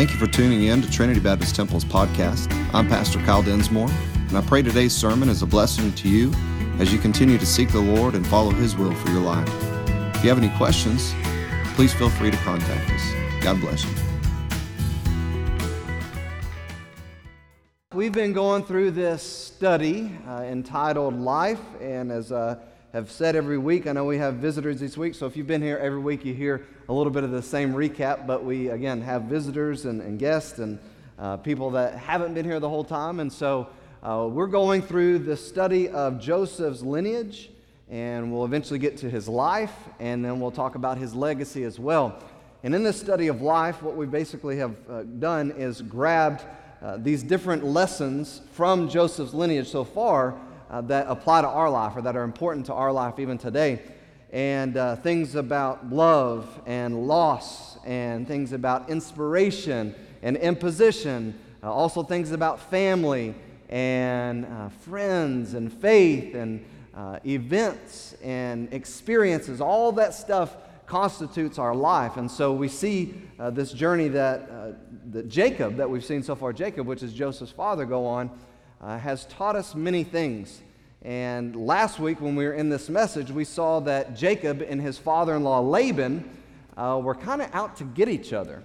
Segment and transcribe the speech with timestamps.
[0.00, 2.50] Thank you for tuning in to Trinity Baptist Temple's podcast.
[2.72, 3.90] I'm Pastor Kyle Densmore,
[4.28, 6.32] and I pray today's sermon is a blessing to you
[6.78, 9.46] as you continue to seek the Lord and follow His will for your life.
[10.16, 11.12] If you have any questions,
[11.74, 13.42] please feel free to contact us.
[13.42, 13.90] God bless you.
[17.92, 22.58] We've been going through this study uh, entitled Life, and as uh,
[22.92, 23.86] have said every week.
[23.86, 26.34] I know we have visitors this week, so if you've been here every week, you
[26.34, 28.26] hear a little bit of the same recap.
[28.26, 30.76] But we, again, have visitors and, and guests and
[31.16, 33.20] uh, people that haven't been here the whole time.
[33.20, 33.68] And so
[34.02, 37.50] uh, we're going through the study of Joseph's lineage,
[37.88, 41.78] and we'll eventually get to his life, and then we'll talk about his legacy as
[41.78, 42.20] well.
[42.64, 46.42] And in this study of life, what we basically have uh, done is grabbed
[46.82, 50.36] uh, these different lessons from Joseph's lineage so far
[50.70, 53.82] uh, that apply to our life or that are important to our life even today.
[54.32, 62.04] And uh, things about love and loss, and things about inspiration and imposition, uh, also
[62.04, 63.34] things about family
[63.68, 69.60] and uh, friends and faith and uh, events and experiences.
[69.60, 70.54] All that stuff
[70.86, 72.16] constitutes our life.
[72.16, 74.76] And so we see uh, this journey that,
[75.12, 78.30] that Jacob, that we've seen so far, Jacob, which is Joseph's father, go on
[78.80, 80.62] uh, has taught us many things.
[81.02, 84.98] And last week, when we were in this message, we saw that Jacob and his
[84.98, 86.28] father in law Laban
[86.76, 88.62] uh, were kind of out to get each other.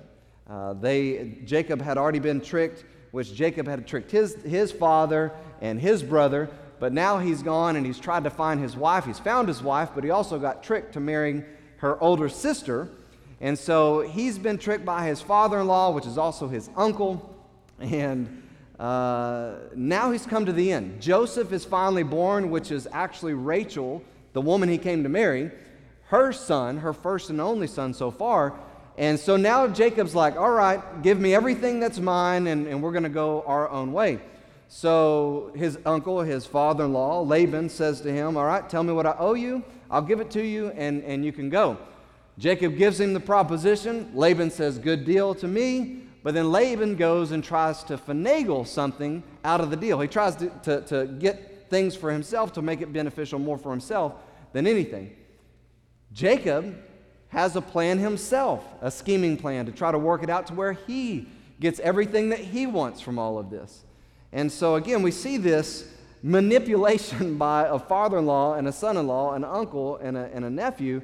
[0.49, 5.79] Uh, they, Jacob had already been tricked, which Jacob had tricked his, his father and
[5.79, 6.49] his brother,
[6.79, 9.05] but now he's gone and he's tried to find his wife.
[9.05, 11.45] He's found his wife, but he also got tricked to marrying
[11.77, 12.89] her older sister.
[13.39, 17.33] And so he's been tricked by his father in law, which is also his uncle.
[17.79, 18.43] And
[18.79, 21.01] uh, now he's come to the end.
[21.01, 25.51] Joseph is finally born, which is actually Rachel, the woman he came to marry,
[26.07, 28.53] her son, her first and only son so far.
[28.97, 32.91] And so now Jacob's like, all right, give me everything that's mine, and, and we're
[32.91, 34.19] going to go our own way.
[34.67, 38.93] So his uncle, his father in law, Laban, says to him, All right, tell me
[38.93, 39.63] what I owe you.
[39.91, 41.77] I'll give it to you, and, and you can go.
[42.37, 44.11] Jacob gives him the proposition.
[44.13, 46.04] Laban says, Good deal to me.
[46.25, 49.99] But then Laban goes and tries to finagle something out of the deal.
[49.99, 53.69] He tries to, to, to get things for himself to make it beneficial more for
[53.69, 54.13] himself
[54.51, 55.15] than anything.
[56.11, 56.77] Jacob
[57.27, 60.73] has a plan himself, a scheming plan to try to work it out to where
[60.73, 61.27] he
[61.59, 63.83] gets everything that he wants from all of this.
[64.31, 65.87] And so, again, we see this
[66.23, 70.31] manipulation by a father in law and a son in law, an uncle and a,
[70.33, 71.03] and a nephew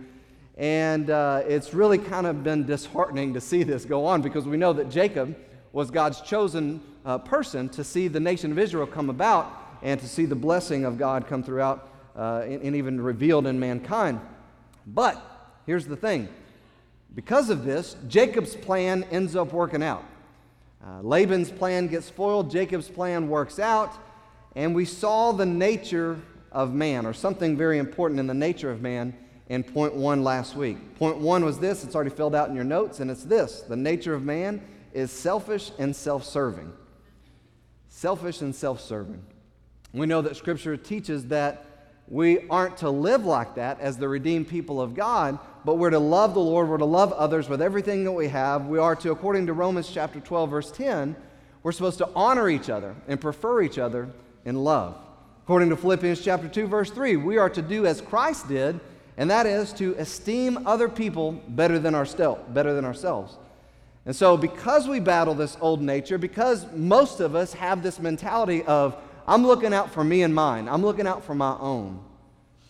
[0.61, 4.57] and uh, it's really kind of been disheartening to see this go on because we
[4.57, 5.35] know that Jacob
[5.73, 9.51] was God's chosen uh, person to see the nation of Israel come about
[9.81, 13.59] and to see the blessing of God come throughout uh, and, and even revealed in
[13.59, 14.21] mankind.
[14.85, 15.19] But
[15.65, 16.29] here's the thing
[17.15, 20.05] because of this, Jacob's plan ends up working out.
[20.85, 23.97] Uh, Laban's plan gets foiled, Jacob's plan works out,
[24.55, 26.21] and we saw the nature
[26.51, 29.17] of man, or something very important in the nature of man
[29.51, 30.77] in point one last week.
[30.95, 33.75] Point one was this, it's already filled out in your notes, and it's this the
[33.75, 34.61] nature of man
[34.93, 36.71] is selfish and self serving.
[37.89, 39.21] Selfish and self serving.
[39.91, 41.65] We know that Scripture teaches that
[42.07, 45.99] we aren't to live like that as the redeemed people of God, but we're to
[45.99, 48.67] love the Lord, we're to love others with everything that we have.
[48.67, 51.13] We are to, according to Romans chapter 12, verse 10,
[51.61, 54.07] we're supposed to honor each other and prefer each other
[54.45, 54.95] in love.
[55.43, 58.79] According to Philippians chapter 2, verse 3, we are to do as Christ did
[59.21, 63.37] and that is to esteem other people better than, ourselves, better than ourselves.
[64.07, 68.63] And so, because we battle this old nature, because most of us have this mentality
[68.63, 72.03] of, I'm looking out for me and mine, I'm looking out for my own,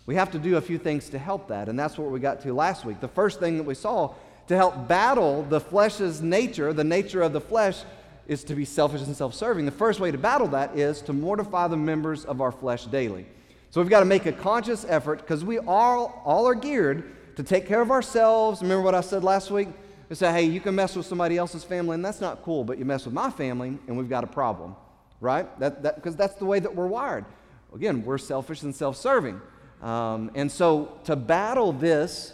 [0.05, 1.69] we have to do a few things to help that.
[1.69, 2.99] And that's what we got to last week.
[2.99, 4.13] The first thing that we saw
[4.49, 7.83] to help battle the flesh's nature, the nature of the flesh,
[8.27, 9.63] is to be selfish and self serving.
[9.63, 13.25] The first way to battle that is to mortify the members of our flesh daily.
[13.71, 17.43] So we've got to make a conscious effort because we all, all are geared to
[17.43, 18.61] take care of ourselves.
[18.61, 19.69] Remember what I said last week?
[20.09, 22.77] We say, hey, you can mess with somebody else's family, and that's not cool, but
[22.77, 24.75] you mess with my family, and we've got a problem,
[25.21, 25.57] right?
[25.61, 27.23] That, that, because that's the way that we're wired.
[27.73, 29.39] Again, we're selfish and self serving.
[29.81, 32.33] Um, and so to battle this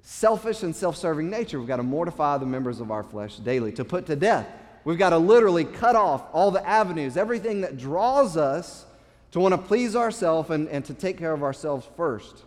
[0.00, 3.70] selfish and self serving nature, we've got to mortify the members of our flesh daily,
[3.72, 4.48] to put to death.
[4.84, 8.86] We've got to literally cut off all the avenues, everything that draws us
[9.32, 12.44] to want to please ourselves and, and to take care of ourselves first.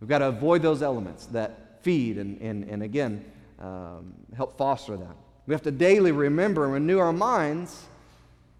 [0.00, 3.24] We've got to avoid those elements that feed and, and, and again,
[3.58, 5.16] um, help foster that.
[5.46, 7.86] We have to daily remember and renew our minds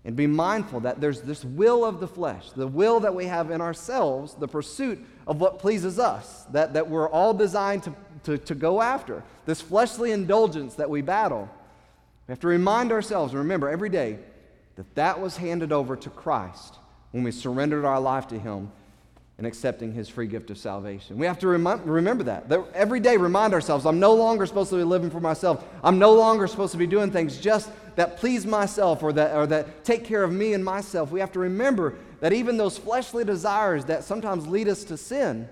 [0.04, 3.50] and be mindful that there's this will of the flesh, the will that we have
[3.50, 7.94] in ourselves, the pursuit of what pleases us, that, that we're all designed to,
[8.24, 11.48] to, to go after, this fleshly indulgence that we battle.
[12.26, 14.18] We have to remind ourselves, and remember every day,
[14.76, 16.78] that that was handed over to Christ
[17.10, 18.70] when we surrendered our life to Him
[19.38, 21.16] and accepting His free gift of salvation.
[21.16, 22.48] We have to rem- remember that.
[22.48, 22.66] that.
[22.74, 25.64] Every day, remind ourselves I'm no longer supposed to be living for myself.
[25.82, 29.46] I'm no longer supposed to be doing things just that please myself or that, or
[29.46, 31.10] that take care of me and myself.
[31.10, 35.48] We have to remember that even those fleshly desires that sometimes lead us to sin,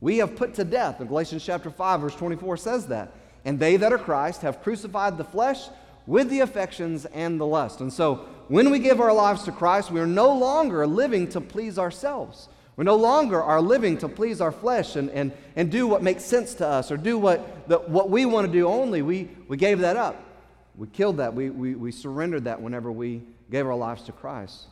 [0.00, 1.00] we have put to death.
[1.00, 3.12] In Galatians chapter 5, verse 24 says that.
[3.44, 5.68] And they that are Christ have crucified the flesh
[6.06, 7.80] with the affections and the lust.
[7.80, 11.40] And so, when we give our lives to Christ, we are no longer living to
[11.40, 12.48] please ourselves.
[12.76, 16.24] We no longer are living to please our flesh and, and, and do what makes
[16.24, 19.02] sense to us or do what, the, what we want to do only.
[19.02, 20.22] We, we gave that up.
[20.76, 21.34] We killed that.
[21.34, 24.64] We, we, we surrendered that whenever we gave our lives to Christ.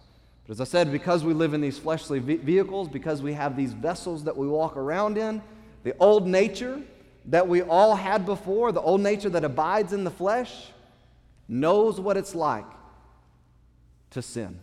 [0.47, 3.73] But as I said, because we live in these fleshly vehicles, because we have these
[3.73, 5.43] vessels that we walk around in,
[5.82, 6.82] the old nature
[7.26, 10.69] that we all had before, the old nature that abides in the flesh,
[11.49, 12.67] knows what it's like
[14.14, 14.58] to sin,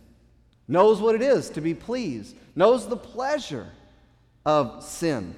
[0.68, 3.68] knows what it is to be pleased, knows the pleasure
[4.44, 5.34] of sin,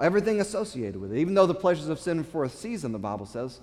[0.00, 1.18] everything associated with it.
[1.18, 3.60] Even though the pleasures of sin for a season, the Bible says,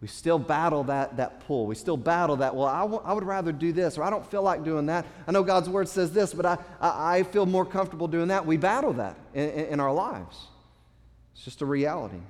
[0.00, 1.66] we still battle that, that pull.
[1.66, 4.24] We still battle that, well, I, w- I would rather do this, or I don't
[4.30, 5.04] feel like doing that.
[5.26, 8.46] I know God's word says this, but I, I, I feel more comfortable doing that.
[8.46, 10.46] We battle that in, in our lives.
[11.34, 12.20] It's just a reality.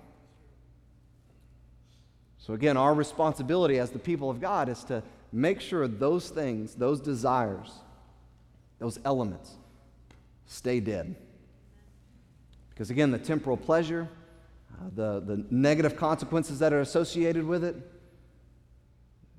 [2.39, 5.03] So, again, our responsibility as the people of God is to
[5.33, 7.71] make sure those things, those desires,
[8.79, 9.57] those elements
[10.47, 11.15] stay dead.
[12.71, 14.09] Because, again, the temporal pleasure,
[14.73, 17.77] uh, the, the negative consequences that are associated with it.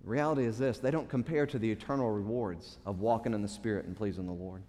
[0.03, 3.85] Reality is this they don't compare to the eternal rewards of walking in the Spirit
[3.85, 4.63] and pleasing the Lord.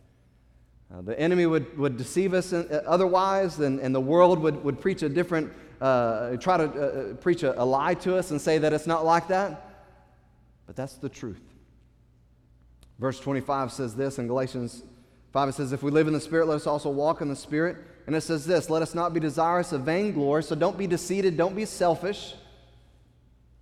[0.93, 4.62] Uh, the enemy would, would deceive us in, uh, otherwise, and, and the world would,
[4.64, 8.32] would preach a different, uh, try to uh, uh, preach a, a lie to us
[8.32, 9.69] and say that it's not like that.
[10.70, 11.43] But that's the truth.
[13.00, 14.84] Verse 25 says this in Galatians
[15.32, 17.34] 5 it says, If we live in the Spirit, let us also walk in the
[17.34, 17.76] Spirit.
[18.06, 21.37] And it says this let us not be desirous of vainglory, so don't be deceived,
[21.37, 22.37] don't be selfish,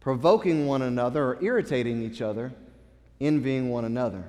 [0.00, 2.52] provoking one another or irritating each other,
[3.22, 4.24] envying one another.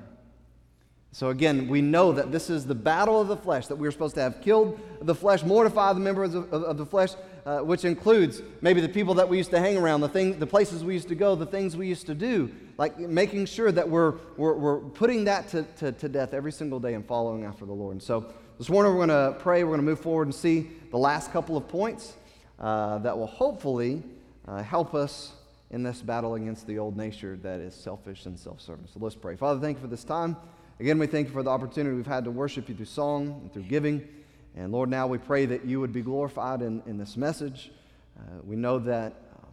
[1.11, 4.15] So again, we know that this is the battle of the flesh, that we're supposed
[4.15, 7.09] to have killed the flesh, mortify the members of, of, of the flesh,
[7.45, 10.47] uh, which includes maybe the people that we used to hang around, the, thing, the
[10.47, 13.87] places we used to go, the things we used to do, like making sure that
[13.87, 17.65] we're, we're, we're putting that to, to, to death every single day and following after
[17.65, 17.93] the Lord.
[17.93, 19.63] And so this morning we're going to pray.
[19.63, 22.13] We're going to move forward and see the last couple of points
[22.59, 24.03] uh, that will hopefully
[24.47, 25.33] uh, help us
[25.71, 28.87] in this battle against the old nature that is selfish and self serving.
[28.93, 29.35] So let's pray.
[29.35, 30.35] Father, thank you for this time.
[30.79, 33.53] Again, we thank you for the opportunity we've had to worship you through song and
[33.53, 34.07] through giving.
[34.55, 37.71] And Lord, now we pray that you would be glorified in, in this message.
[38.17, 39.51] Uh, we know that um,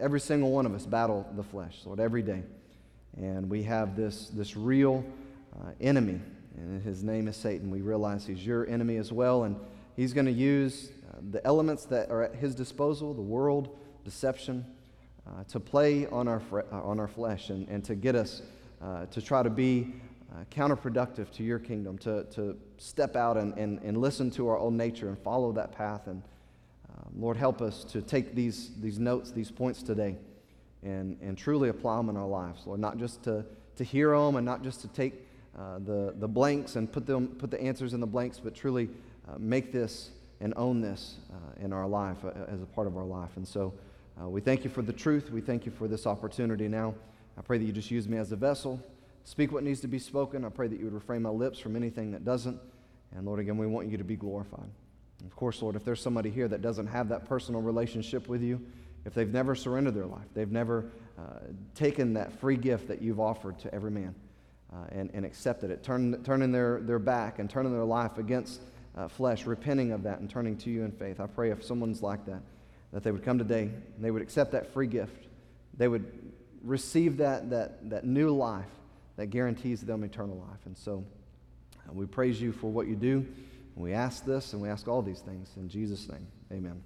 [0.00, 2.42] every single one of us battle the flesh, Lord, every day.
[3.16, 5.04] And we have this, this real
[5.54, 6.20] uh, enemy
[6.58, 7.70] and his name is Satan.
[7.70, 9.56] We realize he's your enemy as well, and
[9.96, 14.64] he's going to use uh, the elements that are at his disposal the world, deception
[15.26, 18.42] uh, to play on our, fre- on our flesh and, and to get us
[18.82, 19.94] uh, to try to be
[20.30, 24.58] uh, counterproductive to your kingdom, to, to step out and, and, and listen to our
[24.58, 26.06] own nature and follow that path.
[26.06, 26.22] And
[26.90, 30.16] um, Lord, help us to take these, these notes, these points today,
[30.82, 33.44] and, and truly apply them in our lives, Lord, not just to,
[33.76, 35.14] to hear them and not just to take
[35.58, 38.88] uh, the, the blanks and put, them, put the answers in the blanks, but truly
[39.28, 42.96] uh, make this and own this uh, in our life uh, as a part of
[42.96, 43.30] our life.
[43.36, 43.72] And so
[44.20, 45.30] we thank you for the truth.
[45.30, 46.92] We thank you for this opportunity now.
[47.36, 48.80] I pray that you just use me as a vessel.
[49.28, 50.42] Speak what needs to be spoken.
[50.42, 52.58] I pray that you would refrain my lips from anything that doesn't.
[53.14, 54.70] And Lord, again, we want you to be glorified.
[55.20, 58.42] And of course, Lord, if there's somebody here that doesn't have that personal relationship with
[58.42, 58.58] you,
[59.04, 60.86] if they've never surrendered their life, they've never
[61.18, 61.40] uh,
[61.74, 64.14] taken that free gift that you've offered to every man,
[64.72, 68.62] uh, and, and accepted it, turn, turning their, their back and turning their life against
[68.96, 71.20] uh, flesh, repenting of that and turning to you in faith.
[71.20, 72.40] I pray if someone's like that,
[72.94, 75.26] that they would come today and they would accept that free gift.
[75.76, 76.32] They would
[76.64, 78.64] receive that, that, that new life
[79.18, 80.64] that guarantees them eternal life.
[80.64, 81.04] And so
[81.76, 83.16] uh, we praise you for what you do.
[83.74, 86.26] And we ask this and we ask all these things in Jesus' name.
[86.52, 86.80] Amen.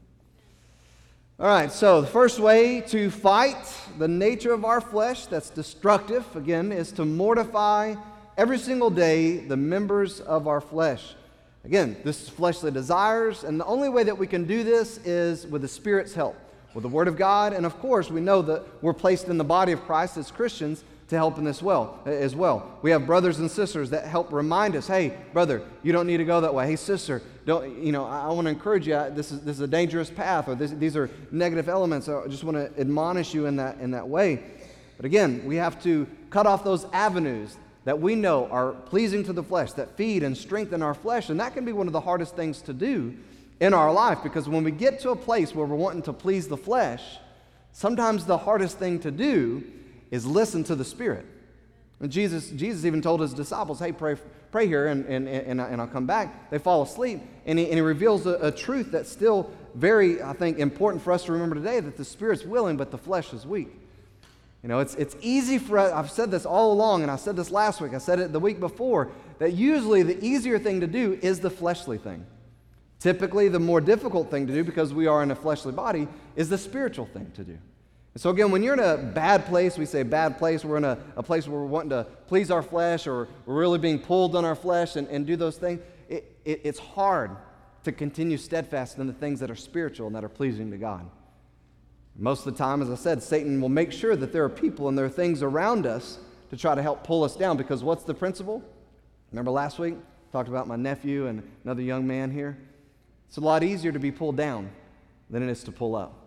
[1.38, 3.56] All right, so the first way to fight
[3.98, 7.96] the nature of our flesh that's destructive, again, is to mortify
[8.38, 11.14] every single day the members of our flesh.
[11.64, 15.46] Again, this is fleshly desires, and the only way that we can do this is
[15.46, 16.36] with the Spirit's help,
[16.74, 19.44] with the Word of God, and of course, we know that we're placed in the
[19.44, 22.78] body of Christ as Christians to help in this well as well.
[22.82, 26.24] We have brothers and sisters that help remind us, hey, brother, you don't need to
[26.24, 26.66] go that way.
[26.66, 28.04] Hey, sister, don't you know?
[28.04, 28.94] I, I want to encourage you.
[29.10, 32.08] This is this is a dangerous path, or this, these are negative elements.
[32.08, 34.42] I just want to admonish you in that in that way.
[34.96, 39.32] But again, we have to cut off those avenues that we know are pleasing to
[39.32, 42.00] the flesh, that feed and strengthen our flesh, and that can be one of the
[42.00, 43.16] hardest things to do
[43.60, 46.48] in our life because when we get to a place where we're wanting to please
[46.48, 47.18] the flesh,
[47.72, 49.62] sometimes the hardest thing to do
[50.12, 51.26] is listen to the Spirit.
[51.98, 54.16] And Jesus, Jesus even told his disciples, hey, pray,
[54.50, 56.50] pray here and, and, and, and I'll come back.
[56.50, 57.20] They fall asleep.
[57.46, 61.12] And he, and he reveals a, a truth that's still very, I think, important for
[61.12, 63.68] us to remember today that the Spirit's willing, but the flesh is weak.
[64.62, 67.34] You know, it's, it's easy for us, I've said this all along, and I said
[67.34, 70.86] this last week, I said it the week before, that usually the easier thing to
[70.86, 72.24] do is the fleshly thing.
[73.00, 76.48] Typically, the more difficult thing to do, because we are in a fleshly body, is
[76.48, 77.58] the spiritual thing to do.
[78.14, 80.84] And so, again, when you're in a bad place, we say bad place, we're in
[80.84, 84.36] a, a place where we're wanting to please our flesh or we're really being pulled
[84.36, 87.30] on our flesh and, and do those things, it, it, it's hard
[87.84, 91.08] to continue steadfast in the things that are spiritual and that are pleasing to God.
[92.16, 94.88] Most of the time, as I said, Satan will make sure that there are people
[94.88, 96.18] and there are things around us
[96.50, 98.62] to try to help pull us down because what's the principle?
[99.30, 99.94] Remember last week?
[100.30, 102.58] Talked about my nephew and another young man here.
[103.28, 104.70] It's a lot easier to be pulled down
[105.30, 106.21] than it is to pull up.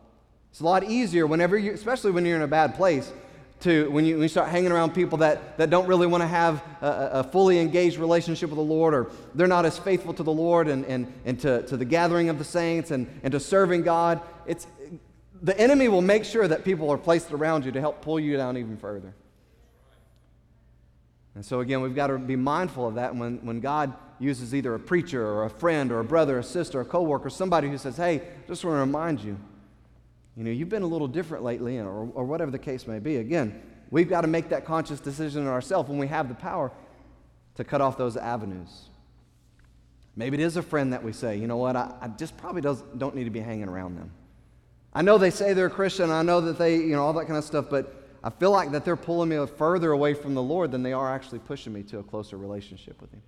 [0.55, 3.11] It's a lot easier whenever you, especially when you're in a bad place,
[3.59, 6.27] to when you, when you start hanging around people that, that don't really want to
[6.27, 10.23] have a, a, fully engaged relationship with the Lord, or they're not as faithful to
[10.23, 13.39] the Lord and, and, and to, to the gathering of the saints and, and to
[13.41, 14.21] serving God.
[14.45, 14.65] It's,
[15.41, 18.37] the enemy will make sure that people are placed around you to help pull you
[18.37, 19.13] down even further.
[21.35, 23.13] And so, again, we've got to be mindful of that.
[23.13, 26.77] when, when God uses either a preacher or a friend or a brother, a sister,
[26.77, 29.37] or a coworker, somebody who says, Hey, just want to remind you,
[30.35, 33.17] you know, you've been a little different lately, or, or whatever the case may be.
[33.17, 36.71] Again, we've got to make that conscious decision in ourselves when we have the power
[37.55, 38.89] to cut off those avenues.
[40.17, 42.61] Maybe it is a friend that we say, you know what, I, I just probably
[42.61, 44.11] does, don't need to be hanging around them.
[44.93, 47.25] I know they say they're a Christian, I know that they, you know, all that
[47.25, 50.41] kind of stuff, but I feel like that they're pulling me further away from the
[50.41, 53.21] Lord than they are actually pushing me to a closer relationship with Him.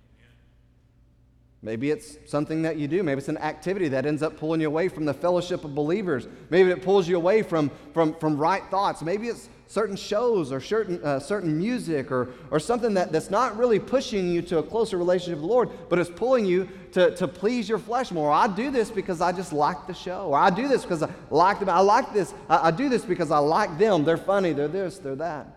[1.60, 3.02] Maybe it's something that you do.
[3.02, 6.28] Maybe it's an activity that ends up pulling you away from the fellowship of believers.
[6.50, 9.02] Maybe it pulls you away from, from, from right thoughts.
[9.02, 13.56] Maybe it's certain shows or certain, uh, certain music or, or something that, that's not
[13.58, 17.14] really pushing you to a closer relationship with the Lord, but it's pulling you to,
[17.16, 18.30] to please your flesh more.
[18.30, 20.28] I do this because I just like the show.
[20.28, 21.70] Or I do this because I like them.
[21.70, 22.34] I like this.
[22.48, 24.04] I, I do this because I like them.
[24.04, 24.52] They're funny.
[24.52, 24.98] They're this.
[24.98, 25.48] They're that.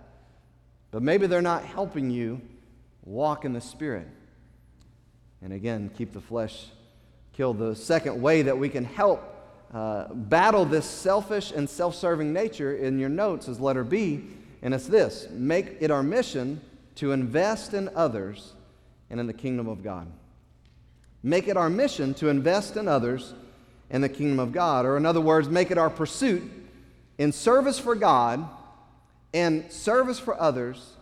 [0.89, 2.41] But maybe they're not helping you
[3.03, 4.07] walk in the Spirit
[5.41, 6.67] and again, keep the flesh
[7.33, 7.59] killed.
[7.59, 9.27] The second way that we can help
[9.73, 14.23] uh, battle this selfish and self serving nature in your notes is letter B,
[14.61, 16.61] and it's this make it our mission
[16.95, 18.53] to invest in others
[19.09, 20.07] and in the kingdom of God.
[21.23, 23.33] Make it our mission to invest in others
[23.89, 24.85] and the kingdom of God.
[24.85, 26.43] Or, in other words, make it our pursuit
[27.17, 28.47] in service for God
[29.33, 30.93] and service for others.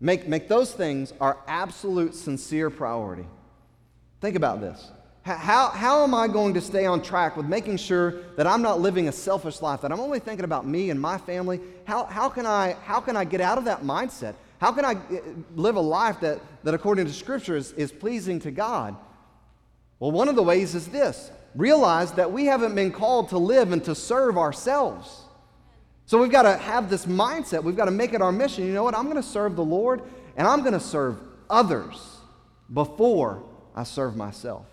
[0.00, 3.26] Make, make those things our absolute sincere priority.
[4.22, 4.92] Think about this.
[5.22, 8.80] How, how am I going to stay on track with making sure that I'm not
[8.80, 11.60] living a selfish life, that I'm only thinking about me and my family?
[11.84, 14.34] How, how, can, I, how can I get out of that mindset?
[14.60, 15.20] How can I eh,
[15.56, 18.96] live a life that, that according to Scripture, is, is pleasing to God?
[19.98, 23.72] Well, one of the ways is this realize that we haven't been called to live
[23.72, 25.20] and to serve ourselves.
[26.06, 27.64] So we've got to have this mindset.
[27.64, 28.66] We've got to make it our mission.
[28.66, 28.96] You know what?
[28.96, 30.02] I'm going to serve the Lord
[30.36, 31.18] and I'm going to serve
[31.50, 32.18] others
[32.72, 33.42] before
[33.74, 34.66] I serve myself.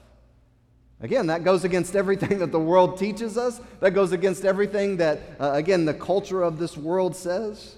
[1.01, 3.61] Again, that goes against everything that the world teaches us.
[3.79, 7.75] That goes against everything that, uh, again, the culture of this world says.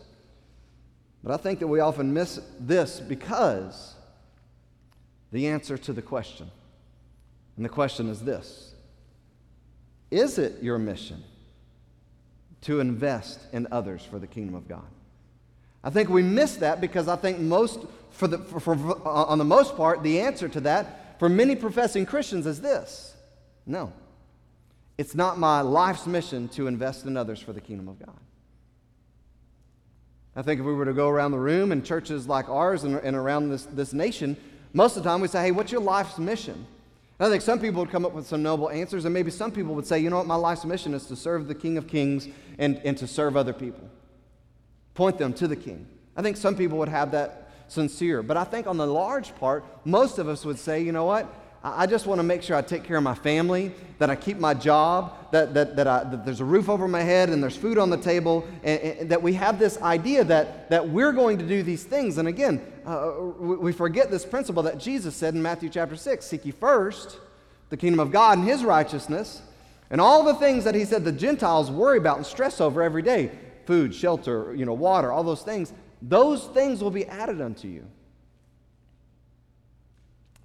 [1.24, 3.94] But I think that we often miss this because
[5.32, 6.50] the answer to the question.
[7.56, 8.74] And the question is this
[10.10, 11.24] Is it your mission
[12.62, 14.88] to invest in others for the kingdom of God?
[15.84, 17.80] I think we miss that because I think most,
[18.12, 22.04] for the, for, for, on the most part, the answer to that for many professing
[22.04, 23.16] Christians is this
[23.68, 23.94] no,
[24.98, 28.18] it's not my life's mission to invest in others for the kingdom of God.
[30.36, 32.96] I think if we were to go around the room in churches like ours and,
[32.96, 34.36] and around this, this nation,
[34.74, 36.66] most of the time we say, hey, what's your life's mission?
[37.20, 39.52] And I think some people would come up with some noble answers, and maybe some
[39.52, 41.86] people would say, you know what, my life's mission is to serve the King of
[41.86, 43.88] Kings and, and to serve other people.
[44.96, 45.86] Point them to the King.
[46.18, 47.41] I think some people would have that
[47.72, 48.22] sincere.
[48.22, 51.34] But I think on the large part, most of us would say, you know what?
[51.64, 54.40] I just want to make sure I take care of my family, that I keep
[54.40, 57.56] my job, that, that, that, I, that there's a roof over my head and there's
[57.56, 61.38] food on the table, and, and that we have this idea that, that we're going
[61.38, 62.18] to do these things.
[62.18, 66.46] And again, uh, we forget this principle that Jesus said in Matthew chapter 6 Seek
[66.46, 67.20] ye first
[67.70, 69.44] the kingdom of God and his righteousness,
[69.92, 73.04] and all the things that he said the Gentiles worry about and stress over every
[73.04, 73.32] day
[73.68, 77.86] food, shelter, you know, water, all those things those things will be added unto you.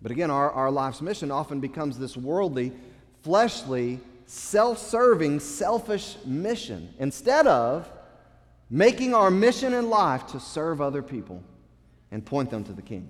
[0.02, 2.72] But again, our, our life's mission often becomes this worldly,
[3.22, 7.90] fleshly, self serving, selfish mission instead of
[8.68, 11.42] making our mission in life to serve other people
[12.10, 13.08] and point them to the King.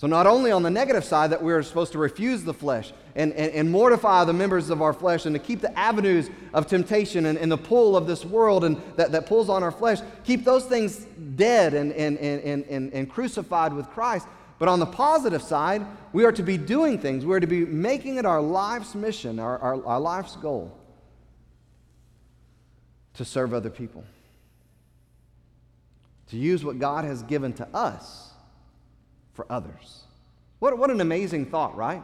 [0.00, 3.34] So, not only on the negative side that we're supposed to refuse the flesh and,
[3.34, 7.26] and, and, mortify the members of our flesh and to keep the avenues of temptation
[7.26, 10.42] and, and the pull of this world and that, that pulls on our flesh, keep
[10.42, 11.04] those things
[11.34, 14.26] dead and, and, and, and, and crucified with Christ.
[14.58, 17.26] But on the positive side, we are to be doing things.
[17.26, 20.74] We are to be making it our life's mission, our, our, our life's goal
[23.12, 24.02] to serve other people,
[26.30, 28.29] to use what God has given to us
[29.40, 30.02] for others.
[30.58, 32.02] What, what an amazing thought, right?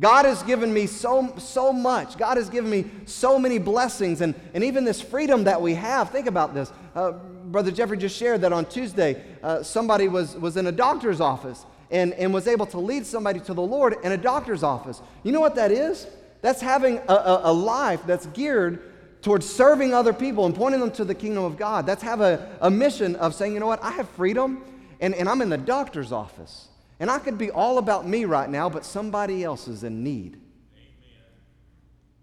[0.00, 2.16] God has given me so, so much.
[2.16, 6.08] God has given me so many blessings and, and even this freedom that we have.
[6.08, 6.72] Think about this.
[6.94, 11.20] Uh, Brother Jeffrey just shared that on Tuesday, uh, somebody was, was in a doctor's
[11.20, 15.02] office and, and was able to lead somebody to the Lord in a doctor's office.
[15.24, 16.06] You know what that is?
[16.40, 20.92] That's having a, a, a life that's geared towards serving other people and pointing them
[20.92, 21.84] to the kingdom of God.
[21.84, 24.64] That's have a, a mission of saying, you know what, I have freedom
[25.00, 26.68] and, and I'm in the doctor's office.
[27.00, 30.34] And I could be all about me right now, but somebody else is in need.
[30.34, 30.40] Amen.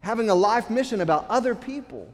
[0.02, 2.14] Having a life mission about other people.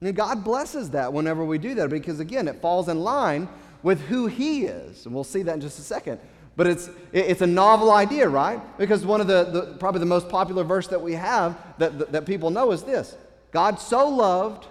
[0.00, 3.48] And God blesses that whenever we do that because, again, it falls in line
[3.82, 5.06] with who He is.
[5.06, 6.20] And we'll see that in just a second.
[6.56, 8.60] But it's, it's a novel idea, right?
[8.78, 12.12] Because one of the, the probably the most popular verse that we have that, that,
[12.12, 13.16] that people know is this
[13.52, 14.66] God so loved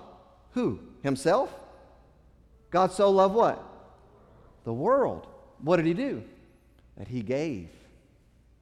[0.52, 0.80] who?
[1.04, 1.54] Himself?
[2.72, 3.64] God so loved what?
[4.68, 5.26] The world.
[5.64, 6.24] What did He do?
[6.98, 7.70] that he gave.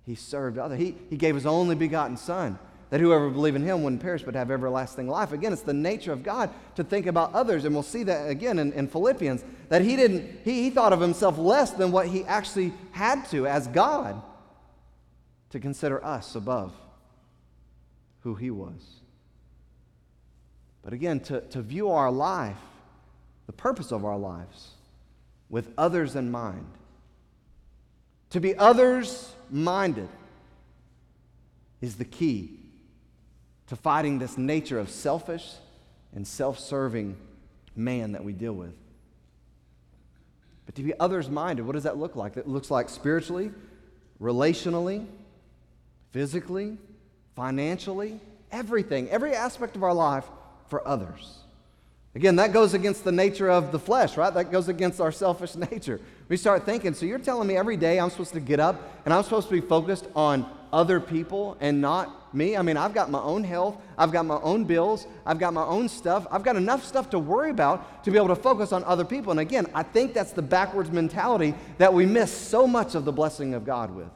[0.04, 0.78] He served others.
[0.78, 2.60] He, he gave his only begotten Son,
[2.90, 5.32] that whoever believe in him wouldn't perish but have everlasting life.
[5.32, 7.66] Again, it's the nature of God to think about others.
[7.66, 11.02] And we'll see that again in, in Philippians, that he didn't, he, he thought of
[11.02, 14.22] himself less than what he actually had to as God
[15.50, 16.74] to consider us above
[18.22, 19.00] who he was.
[20.84, 22.58] But again, to, to view our life,
[23.48, 24.75] the purpose of our lives,
[25.50, 26.66] with others in mind
[28.36, 30.10] to be others minded
[31.80, 32.60] is the key
[33.68, 35.54] to fighting this nature of selfish
[36.14, 37.16] and self serving
[37.78, 38.74] man that we deal with.
[40.66, 42.36] But to be others minded, what does that look like?
[42.38, 43.52] It looks like spiritually,
[44.22, 45.06] relationally,
[46.12, 46.78] physically,
[47.36, 48.20] financially,
[48.52, 50.26] everything, every aspect of our life
[50.68, 51.38] for others.
[52.16, 54.34] Again, that goes against the nature of the flesh, right?
[54.34, 56.00] That goes against our selfish nature.
[56.30, 59.14] We start thinking, so you're telling me every day I'm supposed to get up and
[59.14, 62.58] I'm supposed to be focused on other people and not me?
[62.58, 65.64] I mean, I've got my own health, I've got my own bills, I've got my
[65.64, 68.84] own stuff, I've got enough stuff to worry about to be able to focus on
[68.84, 69.32] other people.
[69.32, 73.12] And again, I think that's the backwards mentality that we miss so much of the
[73.12, 74.10] blessing of God with.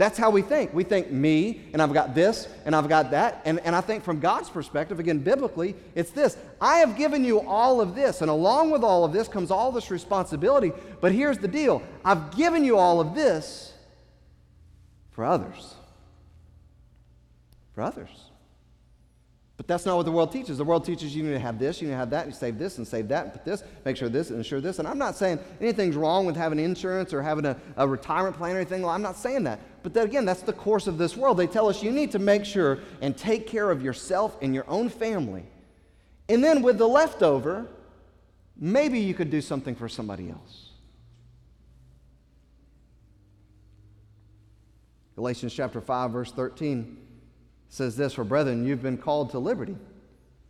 [0.00, 0.72] That's how we think.
[0.72, 3.42] We think me, and I've got this, and I've got that.
[3.44, 7.40] And, and I think from God's perspective, again, biblically, it's this I have given you
[7.40, 10.72] all of this, and along with all of this comes all this responsibility.
[11.02, 13.74] But here's the deal I've given you all of this
[15.10, 15.74] for others.
[17.74, 18.30] For others.
[19.58, 20.56] But that's not what the world teaches.
[20.56, 22.58] The world teaches you need to have this, you need to have that, you save
[22.58, 24.78] this and save that, and put this, make sure this and insure this.
[24.78, 28.56] And I'm not saying anything's wrong with having insurance or having a, a retirement plan
[28.56, 28.86] or anything.
[28.86, 29.60] I'm not saying that.
[29.82, 31.36] But then again, that's the course of this world.
[31.36, 34.68] They tell us you need to make sure and take care of yourself and your
[34.68, 35.44] own family.
[36.28, 37.66] And then with the leftover,
[38.56, 40.70] maybe you could do something for somebody else.
[45.16, 46.96] Galatians chapter 5, verse 13
[47.68, 49.76] says this For brethren, you've been called to liberty,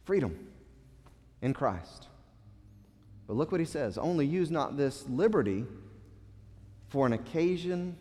[0.05, 0.37] freedom
[1.43, 2.09] in Christ.
[3.27, 5.65] But look what he says only use not this liberty
[6.89, 7.97] for an occasion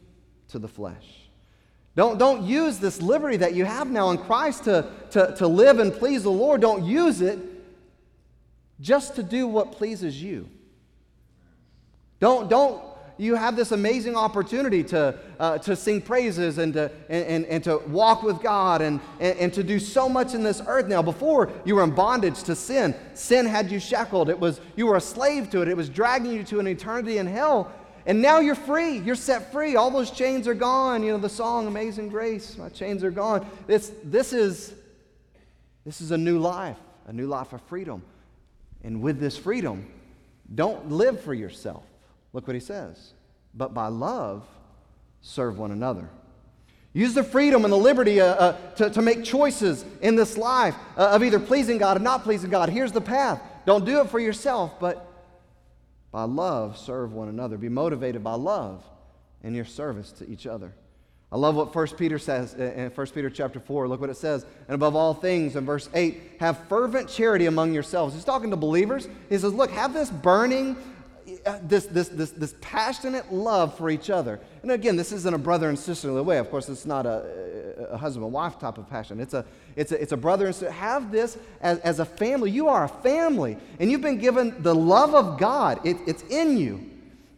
[0.50, 1.19] to the flesh.
[1.96, 5.80] Don't, don't use this liberty that you have now in Christ to, to, to live
[5.80, 6.62] and please the Lord.
[6.62, 7.40] Don't use it
[8.80, 10.50] just to do what pleases you.
[12.20, 12.82] Don't, don't
[13.20, 17.64] you have this amazing opportunity to, uh, to sing praises and to, and, and, and,
[17.66, 21.02] to walk with God and, and, and to do so much in this earth now.
[21.02, 22.96] Before, you were in bondage to sin.
[23.14, 24.30] Sin had you shackled.
[24.30, 25.68] It was, you were a slave to it.
[25.68, 27.70] It was dragging you to an eternity in hell.
[28.10, 28.98] And now you're free.
[28.98, 29.76] You're set free.
[29.76, 31.04] All those chains are gone.
[31.04, 33.48] You know, the song Amazing Grace, my chains are gone.
[33.68, 34.74] This, this, is,
[35.86, 38.02] this is a new life, a new life of freedom.
[38.84, 39.86] And with this freedom,
[40.56, 41.84] don't live for yourself.
[42.34, 43.14] Look what he says.
[43.54, 44.44] But by love,
[45.22, 46.10] serve one another.
[46.94, 50.76] Use the freedom and the liberty uh, uh, to, to make choices in this life
[50.98, 52.70] uh, of either pleasing God or not pleasing God.
[52.70, 53.40] Here's the path.
[53.68, 55.09] Don't do it for yourself, but
[56.12, 57.58] by love, serve one another.
[57.58, 58.84] Be motivated by love
[59.44, 60.74] in your service to each other.
[61.32, 63.88] I love what 1 Peter says in 1 Peter chapter 4.
[63.88, 64.46] Look what it says.
[64.68, 68.16] And above all things, in verse 8, have fervent charity among yourselves.
[68.16, 69.08] He's talking to believers.
[69.30, 70.99] He says, Look, have this burning, uh,
[71.46, 74.40] Uh, this, this, this, this passionate love for each other.
[74.62, 76.38] And again, this isn't a brother and sisterly way.
[76.38, 79.20] Of course, it's not a, a husband and wife type of passion.
[79.20, 80.72] It's a, it's a, it's a brother and sister.
[80.72, 82.52] Have this as, as a family.
[82.52, 86.58] You are a family, and you've been given the love of God, it, it's in
[86.58, 86.90] you.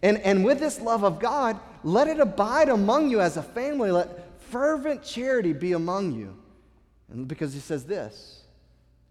[0.04, 3.92] And, and with this love of God, let it abide among you as a family.
[3.92, 6.36] Let fervent charity be among you.
[7.12, 8.44] And because he says this,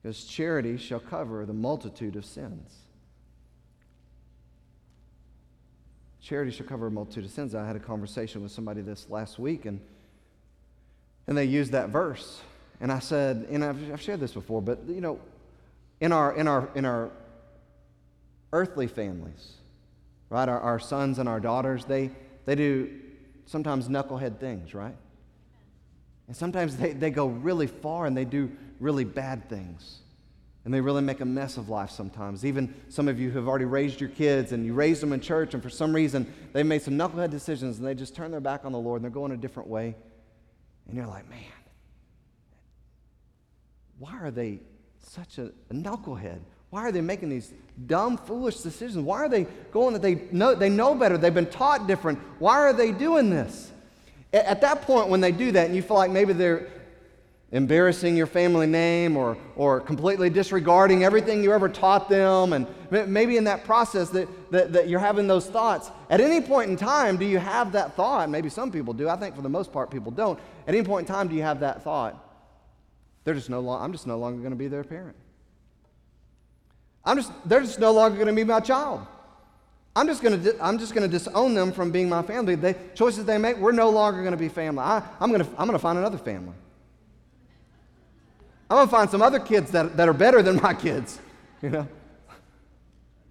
[0.03, 2.73] because charity shall cover the multitude of sins.
[6.23, 7.55] Charity shall cover a multitude of sins.
[7.55, 9.81] I had a conversation with somebody this last week, and,
[11.27, 12.41] and they used that verse.
[12.81, 15.19] And I said, and I've, I've shared this before, but you know,
[16.01, 17.11] in our, in our, in our
[18.53, 19.55] earthly families,
[20.29, 22.11] right, our, our sons and our daughters, they,
[22.47, 22.91] they do
[23.47, 24.95] sometimes knucklehead things, right?
[26.27, 29.99] And sometimes they, they go really far and they do really bad things.
[30.65, 32.45] And they really make a mess of life sometimes.
[32.45, 35.21] Even some of you who have already raised your kids and you raised them in
[35.21, 38.41] church, and for some reason they made some knucklehead decisions and they just turn their
[38.41, 39.97] back on the Lord and they're going a different way.
[40.87, 41.41] And you're like, man,
[43.99, 44.61] why are they
[44.99, 46.41] such a, a knucklehead?
[46.71, 47.53] Why are they making these
[47.87, 49.05] dumb, foolish decisions?
[49.05, 51.19] Why are they going that they know, they know better?
[51.19, 52.19] They've been taught different.
[52.39, 53.73] Why are they doing this?
[54.33, 56.69] At that point, when they do that, and you feel like maybe they're
[57.53, 63.37] embarrassing your family name or, or completely disregarding everything you ever taught them, and maybe
[63.37, 67.17] in that process that, that, that you're having those thoughts, at any point in time,
[67.17, 68.31] do you have that thought?
[68.31, 69.09] Maybe some people do.
[69.09, 70.39] I think for the most part, people don't.
[70.69, 72.25] At any point in time, do you have that thought?
[73.25, 75.17] They're just no long, I'm just no longer going to be their parent.
[77.05, 79.07] I'm just, they're just no longer going to be my child.
[79.97, 82.55] I'm just going to, I'm just going to disown them from being my family.
[82.55, 84.83] The choices they make, we're no longer going to be family.
[84.83, 86.55] I, I'm going to, I'm going to find another family.
[88.71, 91.19] I'm going to find some other kids that, that are better than my kids,
[91.63, 91.89] you know.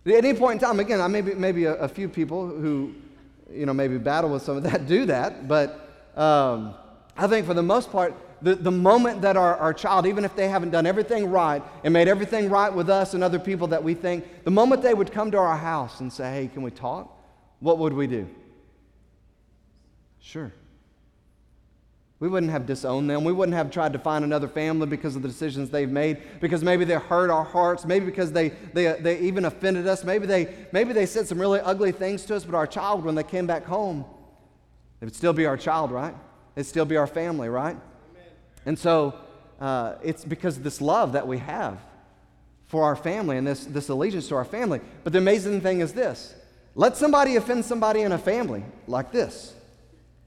[0.05, 2.93] At any point in time, again, I maybe, maybe a, a few people who,
[3.49, 6.73] you know, maybe battle with some of that do that, but um,
[7.15, 10.35] I think for the most part, the, the moment that our, our child, even if
[10.35, 13.83] they haven't done everything right and made everything right with us and other people that
[13.83, 16.71] we think, the moment they would come to our house and say, hey, can we
[16.71, 17.17] talk?
[17.59, 18.27] What would we do?
[20.19, 20.51] Sure.
[22.19, 23.23] We wouldn't have disowned them.
[23.23, 26.63] We wouldn't have tried to find another family because of the decisions they've made, because
[26.63, 30.53] maybe they hurt our hearts, maybe because they, they, they even offended us, maybe they,
[30.73, 33.47] maybe they said some really ugly things to us, but our child, when they came
[33.47, 34.03] back home,
[34.99, 36.13] it would still be our child, right?
[36.57, 37.77] It'd still be our family, right?
[38.65, 39.15] And so
[39.61, 41.79] uh, it's because of this love that we have
[42.67, 44.81] for our family and this, this allegiance to our family.
[45.05, 46.35] But the amazing thing is this
[46.75, 49.53] let somebody offend somebody in a family like this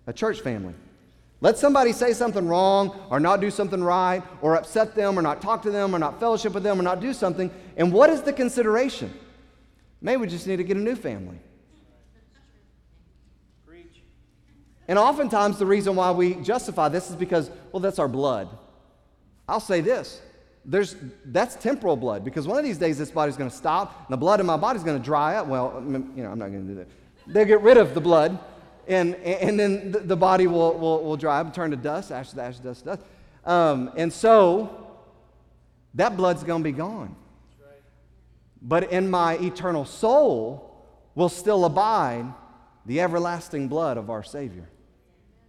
[0.07, 0.75] a church family.
[1.43, 5.43] Let somebody say something wrong or not do something right or upset them or not
[5.43, 7.51] talk to them or not fellowship with them or not do something.
[7.77, 9.13] And what is the consideration?
[10.01, 11.41] Maybe we just need to get a new family.
[13.67, 14.03] Preach.
[14.87, 18.49] And oftentimes, the reason why we justify this is because, well, that's our blood.
[19.49, 20.23] I'll say this
[20.65, 24.13] there's, that's temporal blood because one of these days this body's going to stop and
[24.13, 25.49] the blood in my body's going to dry up.
[25.49, 26.89] Well, you know, I'm not going to do that.
[27.27, 28.39] They'll get rid of the blood
[28.89, 32.37] and, and then the, the body will, will, will dry up, turn to dust, ashes,
[32.37, 33.03] ashes, dust, dust.
[33.45, 34.89] Um, and so
[35.95, 37.17] that blood's going to be gone.
[38.61, 42.33] But in my eternal soul will still abide
[42.87, 44.69] the everlasting blood of our Savior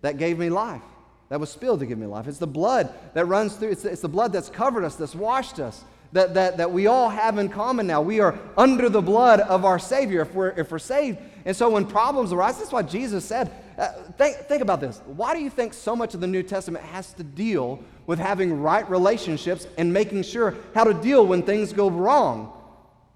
[0.01, 0.81] that gave me life,
[1.29, 2.27] that was spilled to give me life.
[2.27, 5.59] It's the blood that runs through, it's, it's the blood that's covered us, that's washed
[5.59, 8.01] us, that, that, that we all have in common now.
[8.01, 11.17] We are under the blood of our Savior if we're, if we're saved.
[11.45, 15.01] And so when problems arise, that's why Jesus said, uh, think, think about this.
[15.05, 18.61] Why do you think so much of the New Testament has to deal with having
[18.61, 22.53] right relationships and making sure how to deal when things go wrong?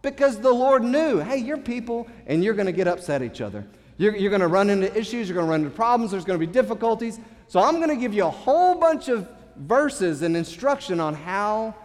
[0.01, 3.41] Because the Lord knew, hey, you're people and you're going to get upset at each
[3.41, 3.65] other.
[3.97, 6.39] You're, you're going to run into issues, you're going to run into problems, there's going
[6.39, 7.19] to be difficulties.
[7.47, 11.75] So I'm going to give you a whole bunch of verses and instruction on how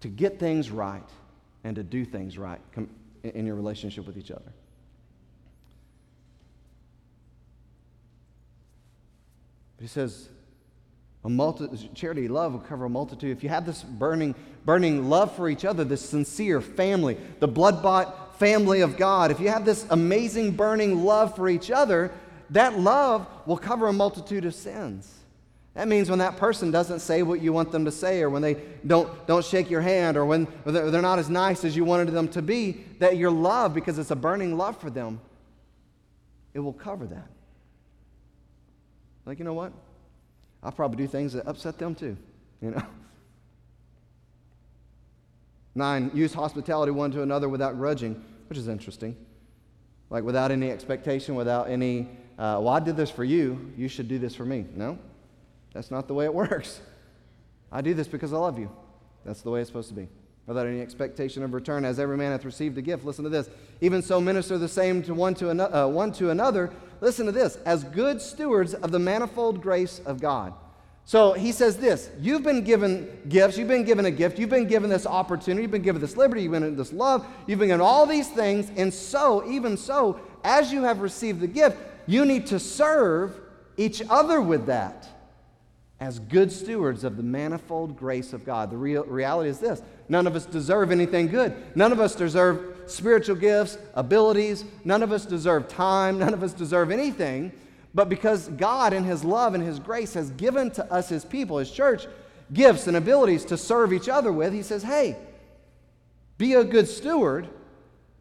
[0.00, 1.08] to get things right
[1.64, 2.60] and to do things right
[3.24, 4.52] in your relationship with each other.
[9.76, 10.28] But he says,
[11.24, 13.36] a multi- charity, love will cover a multitude.
[13.36, 14.34] If you have this burning,
[14.64, 19.40] burning love for each other, this sincere family, the blood bought family of God, if
[19.40, 22.12] you have this amazing burning love for each other,
[22.50, 25.12] that love will cover a multitude of sins.
[25.78, 28.42] That means when that person doesn't say what you want them to say, or when
[28.42, 32.10] they don't, don't shake your hand, or when they're not as nice as you wanted
[32.10, 35.20] them to be, that your love, because it's a burning love for them,
[36.52, 37.28] it will cover that.
[39.24, 39.72] Like, you know what?
[40.64, 42.16] I'll probably do things that upset them too,
[42.60, 42.82] you know?
[45.76, 49.14] Nine, use hospitality one to another without grudging, which is interesting.
[50.10, 54.08] Like without any expectation, without any, uh, well, I did this for you, you should
[54.08, 54.66] do this for me.
[54.74, 54.98] No,
[55.78, 56.80] that's not the way it works.
[57.70, 58.68] I do this because I love you.
[59.24, 60.08] That's the way it's supposed to be.
[60.48, 63.04] Without any expectation of return, as every man hath received a gift.
[63.04, 63.48] Listen to this.
[63.80, 66.72] Even so, minister the same to one to, uh, one to another.
[67.00, 67.58] Listen to this.
[67.64, 70.52] As good stewards of the manifold grace of God.
[71.04, 74.66] So he says this You've been given gifts, you've been given a gift, you've been
[74.66, 77.68] given this opportunity, you've been given this liberty, you've been given this love, you've been
[77.68, 78.68] given all these things.
[78.76, 81.76] And so, even so, as you have received the gift,
[82.08, 83.38] you need to serve
[83.76, 85.08] each other with that
[86.00, 88.70] as good stewards of the manifold grace of God.
[88.70, 91.54] The real reality is this none of us deserve anything good.
[91.76, 94.64] None of us deserve spiritual gifts, abilities.
[94.84, 96.18] None of us deserve time.
[96.18, 97.52] None of us deserve anything.
[97.94, 101.58] But because God, in His love and His grace, has given to us, His people,
[101.58, 102.06] His church,
[102.52, 105.16] gifts and abilities to serve each other with, He says, hey,
[106.36, 107.48] be a good steward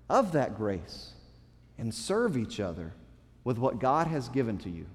[0.10, 1.12] of that grace
[1.78, 2.94] and serve each other
[3.44, 4.88] with what God has given to you.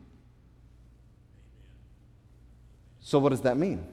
[3.03, 3.85] So, what does that mean?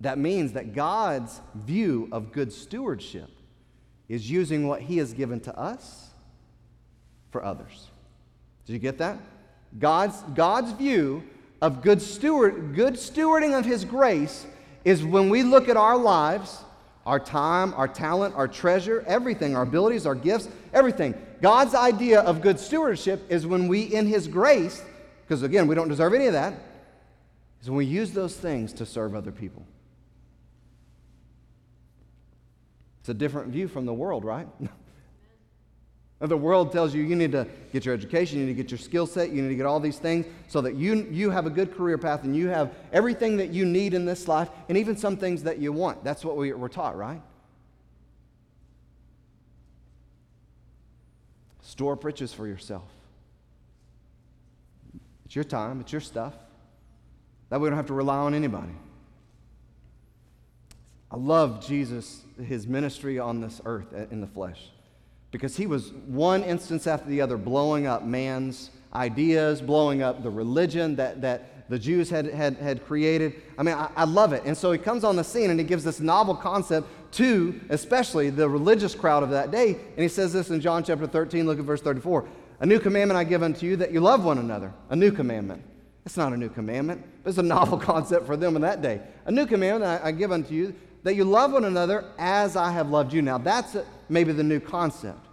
[0.00, 3.30] That means that God's view of good stewardship
[4.08, 6.10] is using what He has given to us
[7.30, 7.88] for others.
[8.66, 9.18] Did you get that?
[9.78, 11.24] God's, God's view
[11.62, 14.46] of good, steward, good stewarding of His grace
[14.84, 16.62] is when we look at our lives,
[17.06, 21.14] our time, our talent, our treasure, everything, our abilities, our gifts, everything.
[21.40, 24.82] God's idea of good stewardship is when we, in His grace,
[25.26, 26.54] because again, we don't deserve any of that,
[27.64, 29.66] is when we use those things to serve other people.
[33.00, 34.46] It's a different view from the world, right?
[36.20, 38.76] the world tells you you need to get your education, you need to get your
[38.76, 41.50] skill set, you need to get all these things so that you, you have a
[41.50, 44.94] good career path and you have everything that you need in this life and even
[44.94, 46.04] some things that you want.
[46.04, 47.22] That's what we, we're taught, right?
[51.62, 52.90] Store up riches for yourself.
[55.24, 56.34] It's your time, it's your stuff.
[57.54, 58.72] That we don't have to rely on anybody.
[61.08, 64.70] I love Jesus, his ministry on this earth uh, in the flesh,
[65.30, 70.30] because he was one instance after the other blowing up man's ideas, blowing up the
[70.30, 73.34] religion that, that the Jews had, had, had created.
[73.56, 74.42] I mean, I, I love it.
[74.44, 78.30] And so he comes on the scene and he gives this novel concept to, especially,
[78.30, 79.74] the religious crowd of that day.
[79.74, 82.26] And he says this in John chapter 13, look at verse 34.
[82.58, 84.72] A new commandment I give unto you that you love one another.
[84.90, 85.62] A new commandment.
[86.06, 89.00] It's not a new commandment, it's a novel concept for them in that day.
[89.24, 92.72] A new commandment I, I give unto you that you love one another as I
[92.72, 93.22] have loved you.
[93.22, 95.26] Now, that's a, maybe the new concept,